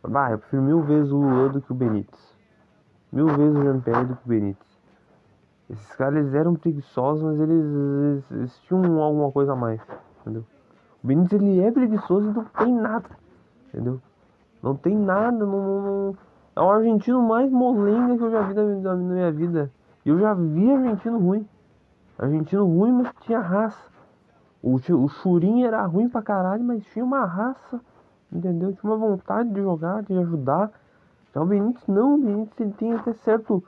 Ah, 0.04 0.32
eu 0.32 0.40
prefiro 0.40 0.62
mil 0.62 0.82
vezes 0.84 1.12
o 1.12 1.18
Luan 1.18 1.50
do 1.50 1.62
que 1.62 1.72
o 1.72 1.76
Benítez. 1.76 2.36
Mil 3.12 3.28
vezes 3.28 3.58
o 3.58 3.64
Jean-Pierre 3.64 4.06
do 4.06 4.16
que 4.16 4.26
o 4.26 4.30
Benítez. 4.30 4.76
Esses 5.70 5.96
caras 5.96 6.20
eles 6.20 6.34
eram 6.34 6.54
preguiçosos, 6.54 7.24
mas 7.24 7.40
eles, 7.40 7.66
eles, 7.66 8.32
eles 8.32 8.60
tinham 8.62 9.02
alguma 9.02 9.32
coisa 9.32 9.54
a 9.54 9.56
mais, 9.56 9.82
entendeu? 10.22 10.46
O 11.04 11.08
Benítez 11.08 11.42
ele 11.42 11.60
é 11.60 11.72
preguiçoso 11.72 12.30
e 12.30 12.34
não 12.34 12.46
tem 12.46 12.74
nada, 12.74 13.10
entendeu? 13.70 14.00
Não 14.62 14.76
tem 14.76 14.96
nada, 14.96 15.38
não, 15.46 15.48
não- 15.48 15.82
não- 15.82 16.18
é 16.56 16.62
o 16.62 16.70
argentino 16.70 17.22
mais 17.22 17.52
molenga 17.52 18.16
que 18.16 18.24
eu 18.24 18.32
já 18.32 18.42
vi 18.42 18.54
na- 18.54 18.64
na 18.64 18.96
minha 18.96 19.32
vida. 19.32 19.72
E 20.06 20.10
eu 20.10 20.20
já 20.20 20.34
vi 20.34 20.72
argentino 20.72 21.20
ruim. 21.20 21.48
Argentino 22.18 22.66
ruim, 22.66 22.92
mas 22.92 23.12
tinha 23.22 23.40
raça. 23.40 23.90
O, 24.62 24.76
o 24.76 25.08
Churin 25.10 25.64
era 25.64 25.86
ruim 25.86 26.08
pra 26.08 26.22
caralho, 26.22 26.64
mas 26.64 26.86
tinha 26.86 27.04
uma 27.04 27.26
raça, 27.26 27.82
entendeu? 28.32 28.72
Tinha 28.74 28.92
uma 28.92 28.98
vontade 28.98 29.50
de 29.50 29.62
jogar, 29.62 30.04
de 30.04 30.18
ajudar. 30.18 30.72
Já 31.34 31.42
o 31.42 31.46
Benítez 31.46 31.86
não, 31.88 32.16
o 32.16 32.18
Benítez 32.18 32.60
ele 32.60 32.74
tem 32.74 32.94
até 32.94 33.14
certo 33.14 33.64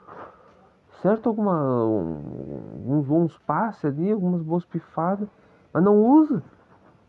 certo 1.02 1.28
alguma 1.28 1.84
um- 1.84 2.98
uns 2.98 3.06
bons 3.06 3.38
passes 3.46 3.84
ali, 3.84 4.10
algumas 4.10 4.42
boas 4.42 4.64
pifadas, 4.64 5.28
mas 5.72 5.84
não 5.84 5.96
usa, 5.96 6.42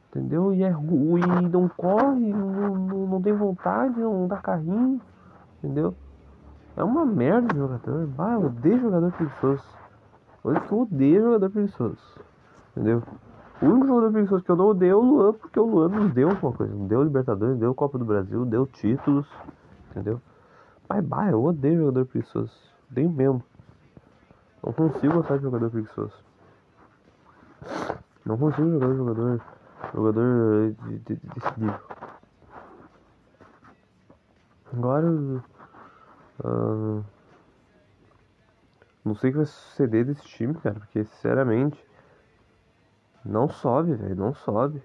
entendeu? 0.10 0.54
E 0.54 0.62
é 0.62 0.70
ru- 0.70 1.18
e 1.18 1.50
não 1.50 1.68
corre, 1.70 2.32
não, 2.32 2.76
não, 2.76 3.08
não 3.08 3.22
tem 3.22 3.34
vontade, 3.34 4.00
não 4.00 4.28
dá 4.28 4.38
carrinho, 4.38 5.02
entendeu? 5.58 5.96
É 6.76 6.84
uma 6.84 7.06
merda 7.06 7.54
de 7.54 7.60
jogador. 7.60 8.08
Bah, 8.08 8.34
eu 8.34 8.46
odeio 8.46 8.80
jogador 8.80 9.12
preguiçoso. 9.12 9.64
Hoje 10.44 10.60
que 10.62 10.72
eu 10.72 10.82
odeio 10.82 11.24
jogador 11.24 11.50
preguiçoso, 11.50 11.98
entendeu? 12.72 13.04
O 13.62 13.66
único 13.66 13.88
jogador 13.88 14.12
preguiçoso 14.12 14.44
que 14.44 14.52
eu 14.52 14.56
não 14.56 14.68
odeio 14.68 14.92
é 14.92 14.96
o 14.96 15.02
Luan, 15.02 15.34
porque 15.34 15.60
o 15.60 15.66
Luan 15.66 15.90
nos 15.90 16.14
deu 16.14 16.30
alguma 16.30 16.54
coisa, 16.54 16.74
nos 16.74 16.88
deu 16.88 17.04
Libertadores, 17.04 17.58
deu 17.58 17.76
Copa 17.76 17.98
do 17.98 18.06
Brasil, 18.06 18.46
deu 18.46 18.66
títulos, 18.66 19.28
entendeu? 19.92 20.22
Mas 20.88 21.06
bah, 21.06 21.30
eu 21.30 21.44
odeio 21.44 21.80
jogador 21.80 22.06
preguiçoso, 22.06 22.54
odeio 22.90 23.10
mesmo. 23.10 23.44
Não 24.64 24.74
consigo 24.74 25.14
gostar 25.14 25.38
de 25.38 25.44
jogador 25.44 25.70
preguiçoso. 25.70 26.14
Não 28.26 28.38
consigo 28.38 28.70
jogar 28.72 28.94
jogador. 28.94 29.42
Jogador 29.94 30.76
de, 30.84 31.00
de, 31.00 31.16
desse 31.16 31.60
nível. 31.60 31.80
Agora. 34.74 35.44
Não 39.04 39.16
sei 39.16 39.30
o 39.30 39.34
que 39.34 39.38
vai 39.38 39.46
suceder 39.46 40.06
desse 40.06 40.24
time, 40.24 40.54
cara, 40.56 40.80
porque 40.80 41.04
sinceramente. 41.04 41.84
Não 43.26 43.50
sobe, 43.50 43.96
velho. 43.96 44.16
Não 44.16 44.34
sobe. 44.34 44.82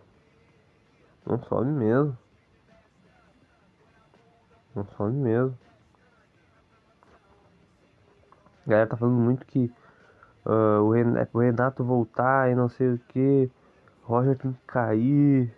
Não 1.24 1.38
sobe 1.38 1.70
mesmo. 1.70 2.16
Não 4.74 4.84
sobe 4.96 5.16
mesmo. 5.16 5.56
A 8.66 8.70
galera 8.70 8.88
tá 8.88 8.96
falando 8.96 9.16
muito 9.16 9.46
que 9.46 9.70
ah, 10.44 10.80
o, 10.80 10.90
Ren- 10.90 11.16
é 11.18 11.24
pro 11.24 11.40
Renato 11.40 11.84
voltar 11.84 12.50
e 12.50 12.54
não 12.54 12.68
sei 12.68 12.94
o 12.94 12.98
que. 13.08 13.50
Roger 14.02 14.36
tem 14.36 14.52
que 14.52 14.60
cair. 14.66 15.54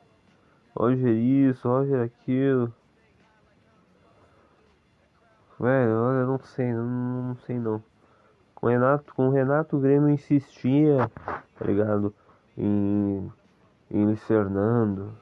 Roger 0.77 1.15
isso, 1.15 1.69
Roger 1.69 2.03
aquilo. 2.03 2.73
Velho, 5.59 5.97
olha, 6.03 6.19
eu 6.21 6.27
não 6.27 6.39
sei, 6.39 6.73
não, 6.73 6.85
não 6.85 7.37
sei 7.37 7.59
não. 7.59 7.83
Com 8.55 8.67
o 8.67 8.69
Renato, 8.71 9.15
com 9.15 9.29
o 9.29 9.31
Renato 9.31 9.77
o 9.77 9.81
Grêmio 9.81 10.09
insistia, 10.11 11.11
tá 11.59 11.65
ligado? 11.65 12.15
Em, 12.57 13.33
em 13.91 14.05
Luiz 14.05 14.23
Fernando. 14.25 15.13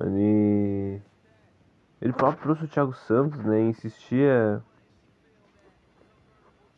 Ele, 0.00 1.02
ele 2.00 2.12
próprio 2.12 2.42
trouxe 2.42 2.64
o 2.64 2.68
Thiago 2.68 2.94
Santos, 2.94 3.38
né? 3.44 3.60
Insistia 3.62 4.62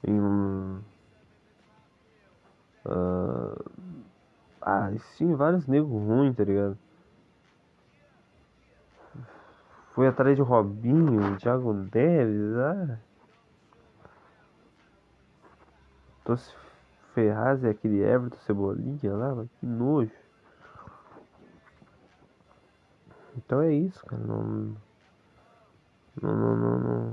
em 0.07 0.21
um. 0.21 0.81
ah, 2.85 3.57
Ah, 4.63 4.91
sim, 5.17 5.35
vários 5.35 5.67
negros 5.67 5.91
ruins, 5.91 6.37
tá 6.37 6.45
ligado? 6.45 6.79
Foi 9.95 10.07
atrás 10.07 10.37
de 10.37 10.43
Robinho, 10.43 11.37
Thiago 11.39 11.73
Neves, 11.73 12.57
ah. 12.57 12.99
Trouxe 16.25 16.55
Ferraz 17.15 17.63
e 17.65 17.69
aquele 17.69 18.01
Everton 18.03 18.39
Cebolinha 18.39 19.17
lá, 19.17 19.35
mas 19.35 19.49
que 19.59 19.67
nojo. 19.67 20.13
Então 23.37 23.61
é 23.61 23.73
isso, 23.73 24.05
cara. 24.07 24.23
Não. 24.23 24.77
Não, 26.23 26.37
não, 26.37 26.57
não, 26.57 26.79
não. 26.79 27.13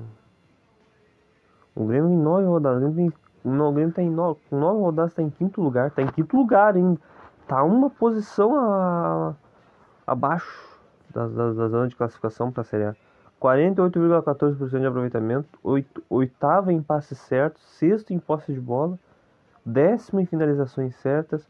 O 1.76 1.86
Grêmio 1.86 2.10
em 2.10 2.18
nove 2.18 2.46
rodadas. 2.46 2.84
O 2.84 2.92
Grêmio, 2.92 3.12
tem, 3.12 3.52
não, 3.52 3.70
o 3.70 3.74
Grêmio 3.74 3.94
tá 3.94 4.02
em 4.02 4.10
nove, 4.10 4.40
nove 4.52 4.80
rodadas, 4.82 5.14
tá 5.14 5.22
em 5.22 5.30
quinto 5.30 5.62
lugar. 5.62 5.92
Tá 5.92 6.02
em 6.02 6.08
quinto 6.08 6.36
lugar 6.36 6.76
ainda. 6.76 7.00
Tá 7.48 7.64
uma 7.64 7.90
posição 7.90 8.56
a- 8.56 9.36
abaixo 10.06 10.67
da, 11.18 11.28
da, 11.28 11.54
da 11.54 11.68
zona 11.68 11.88
de 11.88 11.96
classificação 11.96 12.52
pra 12.52 12.64
Série 12.64 12.86
A. 12.86 12.96
48,14% 13.42 14.80
de 14.80 14.86
aproveitamento. 14.86 15.60
Oito, 15.64 16.04
oitava 16.10 16.72
em 16.72 16.82
passes 16.82 17.18
certos. 17.18 17.64
Sexto 17.64 18.14
em 18.14 18.20
posse 18.20 18.54
de 18.54 18.60
bola. 18.60 18.98
Décimo 19.66 20.20
em 20.20 20.26
finalizações 20.26 20.96
certas. 20.98 21.48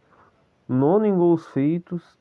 Nono 0.67 1.05
em 1.05 1.15
gols 1.15 1.47
feitos. 1.47 2.17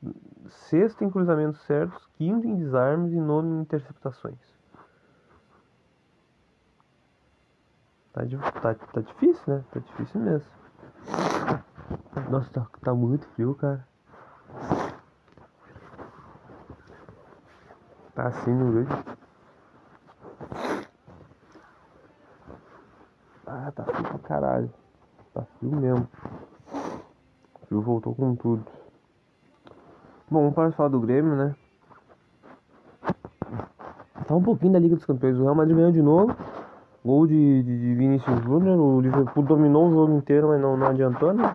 Sexto 0.49 1.03
em 1.03 1.09
cruzamentos 1.09 1.61
certos. 1.61 2.05
Quinto 2.17 2.47
em 2.47 2.55
desarmes 2.55 3.13
e 3.13 3.19
nono 3.19 3.57
em 3.57 3.61
interceptações. 3.61 4.57
Tá, 8.13 8.23
tá, 8.61 8.73
tá 8.73 9.01
difícil, 9.01 9.43
né? 9.47 9.63
Tá 9.71 9.79
difícil 9.79 10.19
mesmo. 10.21 10.49
Nossa, 12.29 12.49
tá, 12.51 12.67
tá 12.81 12.93
muito 12.93 13.27
frio, 13.29 13.53
cara. 13.55 13.85
Tá 18.17 18.29
assim 18.29 18.51
no 18.51 18.71
vídeo. 18.71 18.97
Ah, 23.45 23.71
tá 23.75 23.83
frio 23.83 24.03
pra 24.05 24.17
caralho. 24.17 24.73
Tá 25.35 25.43
frio 25.43 25.75
mesmo. 25.75 26.07
O 27.61 27.65
frio 27.67 27.79
voltou 27.79 28.15
com 28.15 28.35
tudo. 28.35 28.65
Bom, 30.31 30.49
de 30.49 30.75
falar 30.75 30.89
do 30.89 30.99
Grêmio, 30.99 31.35
né? 31.35 31.55
Tá 34.27 34.33
um 34.33 34.41
pouquinho 34.41 34.73
da 34.73 34.79
Liga 34.79 34.95
dos 34.95 35.05
Campeões. 35.05 35.37
O 35.37 35.43
Real 35.43 35.53
Madrid 35.53 35.77
ganhou 35.77 35.91
de 35.91 36.01
novo. 36.01 36.35
Gol 37.05 37.27
de, 37.27 37.61
de, 37.61 37.79
de 37.79 37.93
Vinícius 37.93 38.43
Júnior. 38.43 38.79
O 38.79 38.99
Liverpool 38.99 39.43
dominou 39.43 39.89
o 39.89 39.91
jogo 39.91 40.13
inteiro, 40.17 40.47
mas 40.47 40.59
não, 40.59 40.75
não 40.75 40.87
adiantou, 40.87 41.33
né? 41.33 41.53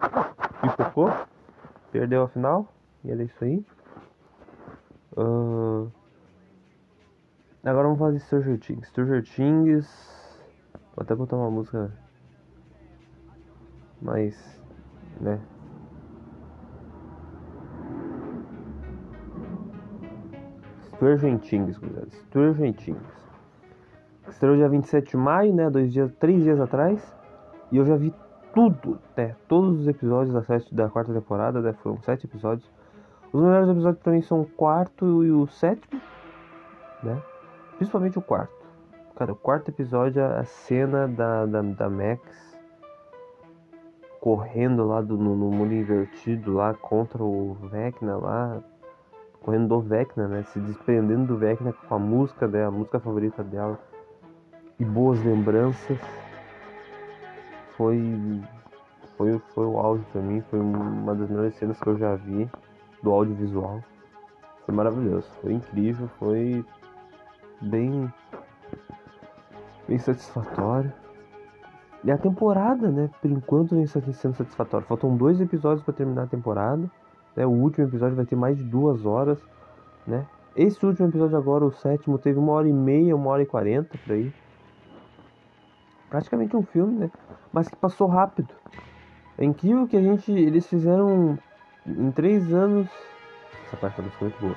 Pipocou. 0.60 1.10
Perdeu 1.90 2.22
a 2.22 2.28
final. 2.28 2.68
E 3.04 3.10
era 3.10 3.24
isso 3.24 3.42
aí. 3.42 3.66
Ah, 5.16 6.01
Agora 7.64 7.94
vamos 7.94 8.14
de 8.14 8.20
Stranger 8.20 8.58
Things. 8.58 8.88
Stranger 8.88 9.22
Things. 9.22 9.86
Vou 10.96 11.04
até 11.04 11.14
botar 11.14 11.36
uma 11.36 11.48
música 11.48 11.92
mais. 14.00 14.60
né? 15.20 15.40
Stranger 20.96 21.38
Things, 21.38 21.78
gurizada. 21.78 22.10
Stranger 22.10 22.74
Things. 22.74 23.22
Estreou 24.28 24.56
dia 24.56 24.68
27 24.68 25.10
de 25.10 25.16
maio, 25.16 25.54
né? 25.54 25.70
Dois 25.70 25.92
dias, 25.92 26.12
três 26.18 26.42
dias 26.42 26.58
atrás. 26.58 27.14
E 27.70 27.76
eu 27.76 27.86
já 27.86 27.94
vi 27.94 28.12
tudo, 28.52 28.98
né? 29.16 29.36
Todos 29.46 29.80
os 29.80 29.86
episódios 29.86 30.34
da, 30.34 30.42
sete, 30.42 30.74
da 30.74 30.88
quarta 30.88 31.12
temporada, 31.12 31.60
né? 31.60 31.72
Foram 31.74 32.02
sete 32.02 32.26
episódios. 32.26 32.68
Os 33.32 33.40
melhores 33.40 33.68
episódios 33.68 34.02
pra 34.02 34.12
mim 34.12 34.22
são 34.22 34.40
o 34.40 34.46
quarto 34.46 35.24
e 35.24 35.30
o 35.30 35.46
sétimo, 35.46 36.00
né? 37.04 37.22
Principalmente 37.82 38.16
o 38.16 38.22
quarto. 38.22 38.54
Cara, 39.16 39.32
o 39.32 39.34
quarto 39.34 39.68
episódio, 39.72 40.24
a 40.24 40.44
cena 40.44 41.08
da, 41.08 41.44
da, 41.44 41.62
da 41.62 41.90
Max 41.90 42.22
correndo 44.20 44.86
lá 44.86 45.00
do, 45.00 45.16
no, 45.16 45.34
no 45.34 45.50
mundo 45.50 45.74
invertido 45.74 46.52
lá 46.54 46.74
contra 46.74 47.20
o 47.20 47.54
Vecna 47.72 48.16
lá. 48.18 48.62
Correndo 49.40 49.66
do 49.66 49.80
Vecna, 49.80 50.28
né? 50.28 50.44
Se 50.44 50.60
desprendendo 50.60 51.26
do 51.26 51.36
Vecna 51.36 51.72
com 51.72 51.92
a 51.92 51.98
música 51.98 52.46
dela, 52.46 52.68
a 52.68 52.70
música 52.70 53.00
favorita 53.00 53.42
dela. 53.42 53.76
E 54.78 54.84
boas 54.84 55.20
lembranças. 55.24 55.98
Foi. 57.76 58.00
Foi, 59.16 59.40
foi 59.56 59.66
o 59.66 59.76
áudio 59.76 60.06
pra 60.12 60.22
mim, 60.22 60.40
foi 60.42 60.60
uma 60.60 61.16
das 61.16 61.28
melhores 61.28 61.56
cenas 61.56 61.80
que 61.80 61.86
eu 61.88 61.98
já 61.98 62.14
vi 62.14 62.48
do 63.02 63.10
audiovisual. 63.10 63.82
Foi 64.64 64.72
maravilhoso, 64.72 65.28
foi 65.40 65.54
incrível, 65.54 66.08
foi 66.20 66.64
bem 67.62 68.12
bem 69.88 69.98
satisfatório. 69.98 70.92
E 72.04 72.10
a 72.10 72.18
temporada, 72.18 72.90
né, 72.90 73.08
por 73.20 73.30
enquanto 73.30 73.76
vem 73.76 73.86
sendo 73.86 74.34
satisfatória. 74.34 74.86
Faltam 74.86 75.16
dois 75.16 75.40
episódios 75.40 75.84
para 75.84 75.94
terminar 75.94 76.24
a 76.24 76.26
temporada. 76.26 76.90
Né? 77.36 77.46
O 77.46 77.50
último 77.50 77.86
episódio 77.86 78.16
vai 78.16 78.26
ter 78.26 78.36
mais 78.36 78.56
de 78.56 78.64
duas 78.64 79.06
horas, 79.06 79.38
né? 80.06 80.26
Esse 80.54 80.84
último 80.84 81.08
episódio 81.08 81.36
agora, 81.36 81.64
o 81.64 81.72
sétimo, 81.72 82.18
teve 82.18 82.38
uma 82.38 82.52
hora 82.52 82.68
e 82.68 82.72
meia, 82.72 83.16
uma 83.16 83.30
hora 83.30 83.42
e 83.42 83.46
quarenta 83.46 83.96
por 83.96 84.12
aí. 84.12 84.32
Praticamente 86.10 86.54
um 86.54 86.62
filme, 86.62 86.98
né? 86.98 87.10
Mas 87.52 87.68
que 87.68 87.76
passou 87.76 88.06
rápido. 88.06 88.52
É 89.38 89.44
incrível 89.44 89.86
que 89.86 89.96
a 89.96 90.02
gente. 90.02 90.30
Eles 90.30 90.66
fizeram 90.66 91.38
em 91.86 92.10
três 92.10 92.52
anos. 92.52 92.88
Essa 93.66 93.76
parte 93.78 94.00
é 94.00 94.04
muito 94.20 94.40
boa. 94.40 94.56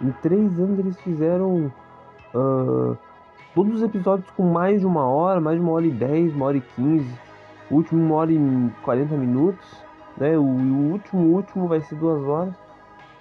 Em 0.00 0.10
três 0.22 0.58
anos 0.58 0.78
eles 0.78 1.00
fizeram 1.00 1.72
ah, 2.34 2.94
todos 3.54 3.76
os 3.76 3.82
episódios 3.82 4.30
com 4.30 4.44
mais 4.44 4.80
de 4.80 4.86
uma 4.86 5.04
hora, 5.06 5.40
mais 5.40 5.56
de 5.56 5.62
uma 5.62 5.72
hora 5.72 5.86
e 5.86 5.90
dez, 5.90 6.34
uma 6.34 6.46
hora 6.46 6.56
e 6.56 6.60
quinze. 6.60 7.12
O 7.70 7.76
último 7.76 8.02
uma 8.02 8.14
hora 8.16 8.32
e 8.32 8.70
quarenta 8.82 9.14
minutos, 9.14 9.84
né? 10.16 10.38
O, 10.38 10.42
o 10.42 10.92
último, 10.92 11.22
o 11.22 11.34
último 11.34 11.68
vai 11.68 11.80
ser 11.80 11.96
duas 11.96 12.22
horas. 12.24 12.54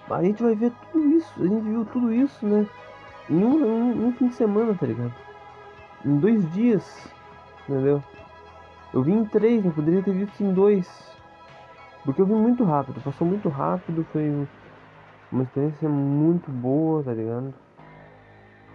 A 0.10 0.24
gente 0.24 0.42
vai 0.42 0.56
ver 0.56 0.72
tudo 0.92 1.06
isso, 1.06 1.34
a 1.38 1.46
gente 1.46 1.64
viu 1.64 1.86
tudo 1.86 2.14
isso, 2.14 2.46
né? 2.46 2.66
Em 3.30 3.44
um, 3.44 3.56
um, 3.62 4.08
um 4.08 4.14
fim 4.14 4.28
de 4.28 4.36
semana, 4.36 4.74
tá 4.74 4.86
ligado? 4.86 5.14
Em 6.06 6.18
dois 6.18 6.50
dias, 6.54 7.10
entendeu? 7.68 8.02
Eu 8.94 9.04
vi 9.04 9.12
em 9.12 9.26
três, 9.26 9.66
eu 9.66 9.72
poderia 9.72 10.02
ter 10.02 10.14
visto 10.14 10.42
em 10.42 10.54
dois. 10.54 10.88
Porque 12.06 12.22
eu 12.22 12.26
vi 12.26 12.34
muito 12.34 12.64
rápido, 12.64 13.02
passou 13.02 13.28
muito 13.28 13.50
rápido, 13.50 14.06
foi 14.14 14.48
uma 15.32 15.44
experiência 15.44 15.90
muito 15.90 16.50
boa, 16.52 17.04
tá 17.04 17.14
ligado? 17.14 17.54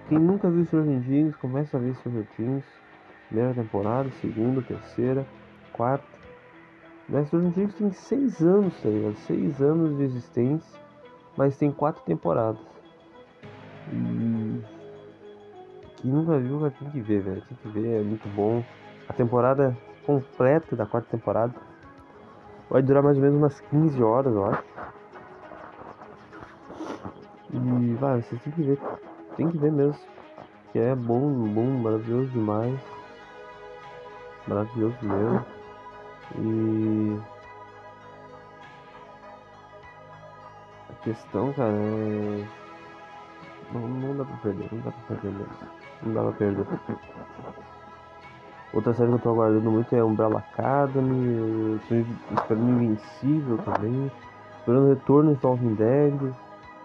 Quem 0.09 0.19
nunca 0.19 0.51
viu 0.51 0.65
Stranger 0.65 1.03
Things, 1.03 1.37
começa 1.37 1.77
a 1.77 1.81
ver 1.81 1.95
Stranger 1.95 2.27
Things. 2.37 2.65
Primeira 3.29 3.55
temporada, 3.55 4.11
segunda, 4.21 4.61
terceira, 4.61 5.27
quarta. 5.73 6.05
Né? 7.09 7.25
Stranger 7.25 7.53
Things 7.53 7.75
tem 7.75 7.93
seis 7.93 8.41
anos, 8.43 8.79
tá 8.83 8.89
ligado? 8.89 9.15
Seis 9.27 9.63
anos 9.63 9.97
de 9.97 10.05
existência, 10.05 10.81
mas 11.37 11.57
tem 11.57 11.73
quatro 11.73 12.03
temporadas. 12.05 12.61
E 13.93 14.63
quem 15.97 16.11
nunca 16.11 16.39
viu 16.39 16.59
vai 16.59 16.71
ter 16.71 16.91
que 16.91 17.01
ver, 17.01 17.23
velho. 17.23 17.43
Tem 17.43 17.59
que 17.63 17.69
ver, 17.69 18.01
é 18.01 18.03
muito 18.03 18.29
bom. 18.35 18.63
A 19.09 19.13
temporada 19.13 19.77
completa 20.05 20.77
da 20.77 20.85
quarta 20.85 21.09
temporada 21.11 21.55
vai 22.69 22.83
durar 22.83 23.03
mais 23.03 23.17
ou 23.17 23.23
menos 23.23 23.39
umas 23.39 23.61
15 23.61 24.03
horas, 24.03 24.35
eu 24.35 24.45
acho. 24.45 24.65
E 27.53 27.95
vai, 27.95 28.23
vocês 28.23 28.41
têm 28.43 28.53
que 28.53 28.63
ver. 28.63 28.79
Tem 29.37 29.51
que 29.51 29.59
ver 29.59 29.73
mesmo. 29.73 30.01
Que 30.73 30.79
é 30.79 30.95
bom, 30.95 31.21
bom, 31.49 31.67
maravilhoso 31.83 32.31
demais. 32.31 32.81
Maravilhoso 34.47 34.97
mesmo. 35.03 35.45
E 36.39 37.21
a 40.91 41.05
questão, 41.05 41.53
cara, 41.53 41.73
é. 41.73 42.47
Não, 43.73 43.81
não 43.89 44.17
dá 44.17 44.25
pra 44.25 44.37
perder, 44.39 44.69
não 44.73 44.81
dá 44.81 44.91
pra 44.91 45.17
perder 45.17 45.33
mesmo. 45.33 45.57
Não 46.03 46.15
dá 46.15 46.23
pra 46.23 46.33
perder. 46.33 46.67
Outra 48.73 48.95
série 48.95 49.09
que 49.11 49.15
eu 49.17 49.19
tô 49.19 49.31
aguardando 49.31 49.71
muito 49.71 49.95
é 49.95 50.03
Umbrella 50.03 50.39
Academy. 50.39 51.37
Eu 51.37 51.81
tô 51.87 51.95
esperando 52.35 52.71
Invencível 52.71 53.59
também. 53.59 54.11
Esperando 54.59 54.89
Retorno 54.89 55.37
de 55.37 55.47
Walking 55.47 55.75
Dead. 55.75 56.35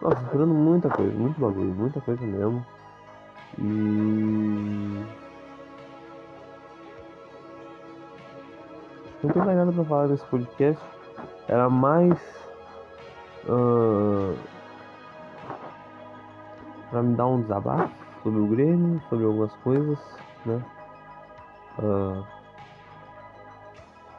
Nossa, 0.01 0.21
esperando 0.21 0.53
muita 0.53 0.89
coisa, 0.89 1.11
muito 1.17 1.39
bagulho, 1.39 1.73
muita 1.73 1.99
coisa 2.01 2.23
mesmo. 2.23 2.65
E. 3.57 5.05
Não 9.23 9.31
tem 9.31 9.43
mais 9.43 9.57
nada 9.57 9.71
pra 9.71 9.83
falar 9.83 10.07
desse 10.07 10.25
podcast. 10.25 10.83
Era 11.47 11.69
mais. 11.69 12.19
Uh, 13.49 14.37
pra 16.91 17.01
me 17.01 17.15
dar 17.15 17.27
um 17.27 17.41
desabafo 17.41 17.93
sobre 18.21 18.39
o 18.39 18.47
Grêmio, 18.47 19.01
sobre 19.09 19.25
algumas 19.25 19.53
coisas, 19.57 19.99
né? 20.45 20.61
Uh, 21.79 22.23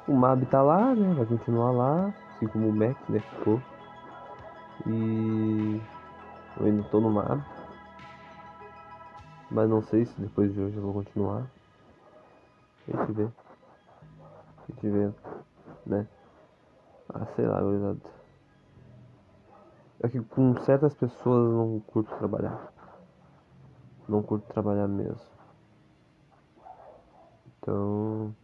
o 0.08 0.14
Mab 0.14 0.44
tá 0.46 0.62
lá, 0.62 0.94
né? 0.94 1.14
Vai 1.14 1.26
continuar 1.26 1.70
lá, 1.70 2.12
assim 2.34 2.46
como 2.46 2.68
o 2.68 2.72
Mac, 2.72 2.96
né? 3.08 3.20
Ficou. 3.20 3.60
E 4.86 5.80
eu 6.58 6.66
ainda 6.66 6.82
tô 6.84 7.00
no 7.00 7.10
Mab. 7.10 7.42
Mas 9.50 9.68
não 9.68 9.82
sei 9.82 10.04
se 10.04 10.20
depois 10.20 10.52
de 10.52 10.60
hoje 10.60 10.76
eu 10.76 10.82
vou 10.82 10.92
continuar. 10.92 11.46
A 12.86 12.90
gente 12.90 13.12
vê. 13.12 13.24
A 13.24 14.72
gente 14.72 14.88
vê, 14.88 15.12
né? 15.86 16.06
Ah, 17.08 17.26
sei 17.34 17.46
lá, 17.46 17.60
gurizada. 17.60 18.00
É 20.00 20.08
que 20.08 20.20
com 20.20 20.54
certas 20.62 20.94
pessoas 20.94 21.50
eu 21.50 21.56
não 21.56 21.80
curto 21.80 22.14
trabalhar. 22.18 22.72
Não 24.08 24.22
curto 24.22 24.46
trabalhar 24.52 24.86
mesmo. 24.86 25.20
Então. 27.58 28.34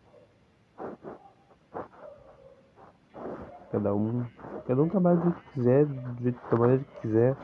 Cada 3.75 3.93
um. 3.93 4.25
Cada 4.69 4.83
um 4.85 4.89
trabalha 4.89 5.17
do 5.17 5.23
jeito 5.25 5.41
que 5.41 5.51
quiser, 5.51 5.85
do 5.85 6.23
jeito 6.23 6.41
da 6.49 6.57
maneira 6.57 6.85
que 6.85 7.01
quiser. 7.01 7.37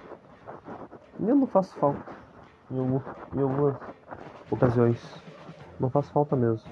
E 1.18 1.28
eu 1.28 1.34
não 1.34 1.46
faço 1.48 1.76
falta. 1.76 2.00
Em, 2.70 2.78
algum, 2.78 3.00
em 3.34 3.42
algumas 3.42 3.76
ocasiões. 4.48 5.24
Não 5.80 5.90
faço 5.90 6.12
falta 6.12 6.36
mesmo. 6.36 6.70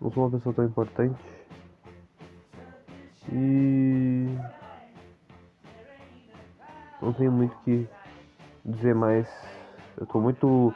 Não 0.00 0.10
sou 0.10 0.24
uma 0.24 0.30
pessoa 0.32 0.52
tão 0.52 0.64
importante. 0.64 1.22
E. 3.32 4.36
Não 7.00 7.12
tenho 7.12 7.30
muito 7.30 7.56
que 7.58 7.88
dizer 8.64 8.96
mais. 8.96 9.30
Eu 9.96 10.06
tô 10.06 10.18
muito. 10.18 10.74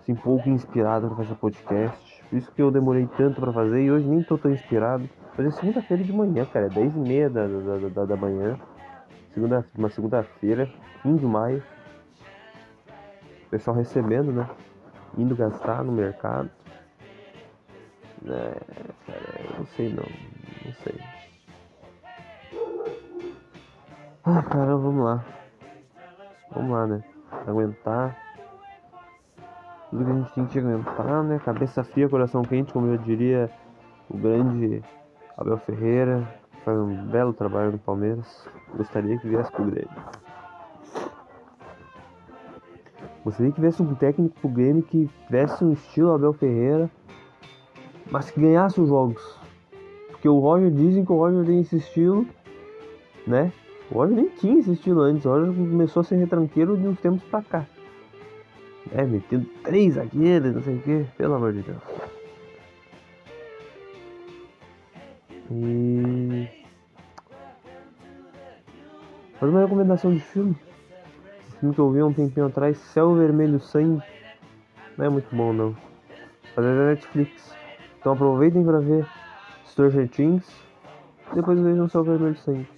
Assim, 0.00 0.16
pouco 0.16 0.48
inspirado 0.48 1.06
pra 1.06 1.18
fazer 1.18 1.36
podcast. 1.36 2.24
Por 2.28 2.36
isso 2.36 2.50
que 2.50 2.60
eu 2.60 2.72
demorei 2.72 3.06
tanto 3.16 3.40
pra 3.40 3.52
fazer 3.52 3.84
e 3.84 3.90
hoje 3.92 4.08
nem 4.08 4.20
tô 4.24 4.36
tão 4.36 4.50
inspirado. 4.50 5.08
É 5.38 5.50
segunda-feira 5.50 6.04
de 6.04 6.12
manhã, 6.12 6.44
cara. 6.44 6.66
É 6.66 6.68
10 6.68 6.94
e 6.94 6.98
meia 6.98 7.30
da, 7.30 7.46
da, 7.46 7.88
da, 7.88 8.04
da 8.04 8.16
manhã. 8.16 8.58
Segunda, 9.32 9.64
uma 9.76 9.88
segunda-feira, 9.88 10.68
15 11.02 11.20
de 11.20 11.26
maio. 11.26 11.62
Pessoal 13.50 13.76
recebendo, 13.76 14.30
né? 14.30 14.46
Indo 15.16 15.34
gastar 15.34 15.82
no 15.82 15.92
mercado. 15.92 16.50
É, 18.26 18.60
cara, 19.06 19.44
eu 19.44 19.58
não 19.58 19.66
sei 19.66 19.88
não. 19.88 20.04
Não 20.64 20.72
sei. 20.84 21.00
Ah, 24.24 24.42
cara, 24.42 24.76
vamos 24.76 25.04
lá. 25.04 25.24
Vamos 26.54 26.70
lá, 26.70 26.86
né? 26.86 27.04
Aguentar. 27.46 28.16
Tudo 29.90 30.04
que 30.04 30.10
a 30.10 30.14
gente 30.14 30.34
tem 30.34 30.46
que 30.46 30.58
aguentar, 30.58 31.22
né? 31.24 31.40
Cabeça 31.42 31.82
fria, 31.82 32.08
coração 32.08 32.42
quente, 32.42 32.72
como 32.72 32.86
eu 32.88 32.98
diria 32.98 33.50
o 34.08 34.16
grande 34.16 34.82
Abel 35.36 35.58
Ferreira. 35.58 36.26
Faz 36.64 36.78
um 36.78 37.06
belo 37.06 37.32
trabalho 37.32 37.72
no 37.72 37.78
Palmeiras. 37.78 38.48
Gostaria 38.76 39.18
que 39.18 39.28
viesse 39.28 39.50
pro 39.50 39.64
Grêmio. 39.64 39.90
Gostaria 43.24 43.52
que 43.52 43.60
viesse 43.60 43.82
um 43.82 43.94
técnico 43.94 44.40
pro 44.40 44.48
Grêmio 44.48 44.82
que 44.82 45.08
tivesse 45.26 45.64
um 45.64 45.72
estilo 45.72 46.12
Abel 46.12 46.32
Ferreira, 46.32 46.90
mas 48.10 48.30
que 48.30 48.40
ganhasse 48.40 48.80
os 48.80 48.88
jogos. 48.88 49.40
Porque 50.10 50.28
o 50.28 50.38
Roger 50.40 50.70
dizem 50.70 51.04
que 51.04 51.12
o 51.12 51.16
Roger 51.16 51.44
tem 51.44 51.60
esse 51.60 51.76
estilo, 51.76 52.26
né? 53.26 53.52
O 53.90 53.94
Roger 53.94 54.16
nem 54.16 54.28
tinha 54.28 54.58
esse 54.58 54.72
estilo 54.72 55.02
antes, 55.02 55.24
o 55.24 55.30
Roger 55.30 55.54
começou 55.54 56.00
a 56.00 56.04
ser 56.04 56.16
retranqueiro 56.16 56.76
de 56.76 56.86
uns 56.86 56.98
tempos 56.98 57.22
pra 57.24 57.42
cá. 57.42 57.66
É, 58.92 59.04
metendo 59.04 59.46
três 59.62 59.94
zagueiros, 59.94 60.54
não 60.54 60.62
sei 60.62 60.76
o 60.76 60.82
que, 60.82 61.06
pelo 61.16 61.34
amor 61.34 61.52
de 61.52 61.62
Deus. 61.62 61.91
E. 65.52 66.48
Fazer 69.38 69.52
uma 69.52 69.60
recomendação 69.60 70.14
de 70.14 70.20
filme. 70.20 70.56
Um 71.48 71.58
filme 71.58 71.74
que 71.74 71.80
eu 71.80 71.90
vi 71.90 72.00
há 72.00 72.06
um 72.06 72.12
tempinho 72.12 72.46
atrás, 72.46 72.78
Céu 72.78 73.14
Vermelho 73.14 73.60
Sangue. 73.60 74.02
Não 74.96 75.06
é 75.06 75.08
muito 75.08 75.34
bom 75.34 75.52
não. 75.52 75.76
Mas 76.56 76.64
é 76.64 76.76
da 76.76 76.86
Netflix. 76.86 77.54
Então 77.98 78.12
aproveitem 78.12 78.64
pra 78.64 78.78
ver 78.78 79.06
Stranger 79.66 80.08
Things. 80.08 80.48
Depois 81.34 81.60
vejam 81.60 81.88
Céu 81.88 82.02
Vermelho 82.02 82.36
Sangue. 82.36 82.68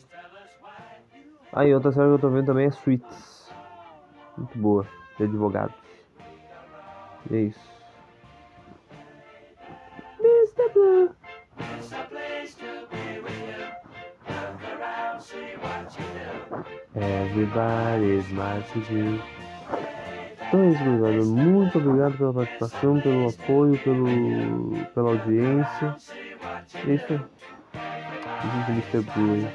Ah, 1.52 1.64
e 1.64 1.74
outra 1.74 1.92
série 1.92 2.08
que 2.08 2.14
eu 2.14 2.18
tô 2.18 2.30
vendo 2.30 2.46
também 2.46 2.66
é 2.66 2.70
Suits. 2.70 3.52
Muito 4.36 4.58
boa, 4.58 4.86
de 5.16 5.24
advogados. 5.24 5.76
E 7.30 7.36
é 7.36 7.40
isso. 7.42 7.73
Everybody's 17.34 18.30
watching 18.30 18.84
you. 18.92 19.20
Então 20.46 20.60
é 20.60 20.68
isso, 20.68 20.84
gurizada. 20.84 21.24
Muito 21.24 21.78
obrigado 21.78 22.16
pela 22.16 22.32
participação, 22.32 23.00
pelo 23.00 23.28
apoio, 23.28 23.76
pelo, 23.78 24.86
pela 24.94 25.10
audiência. 25.10 25.96
É 26.86 26.94
isso 26.94 27.12
aí. 27.12 27.20
Gente, 28.68 28.92
Mr. 28.92 29.50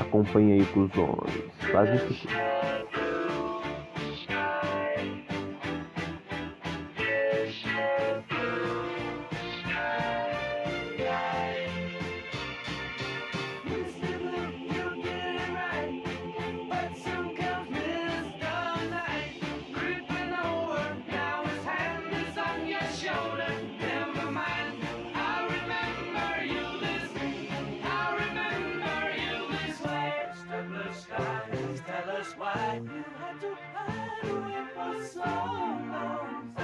Acompanhe 0.00 0.52
aí, 0.54 0.64
cuzões. 0.64 1.44
Quase 1.70 1.90
me 1.90 1.96
esqueci. 1.98 2.28
Tell 2.28 3.13
So 35.02 35.20
long. 35.20 36.63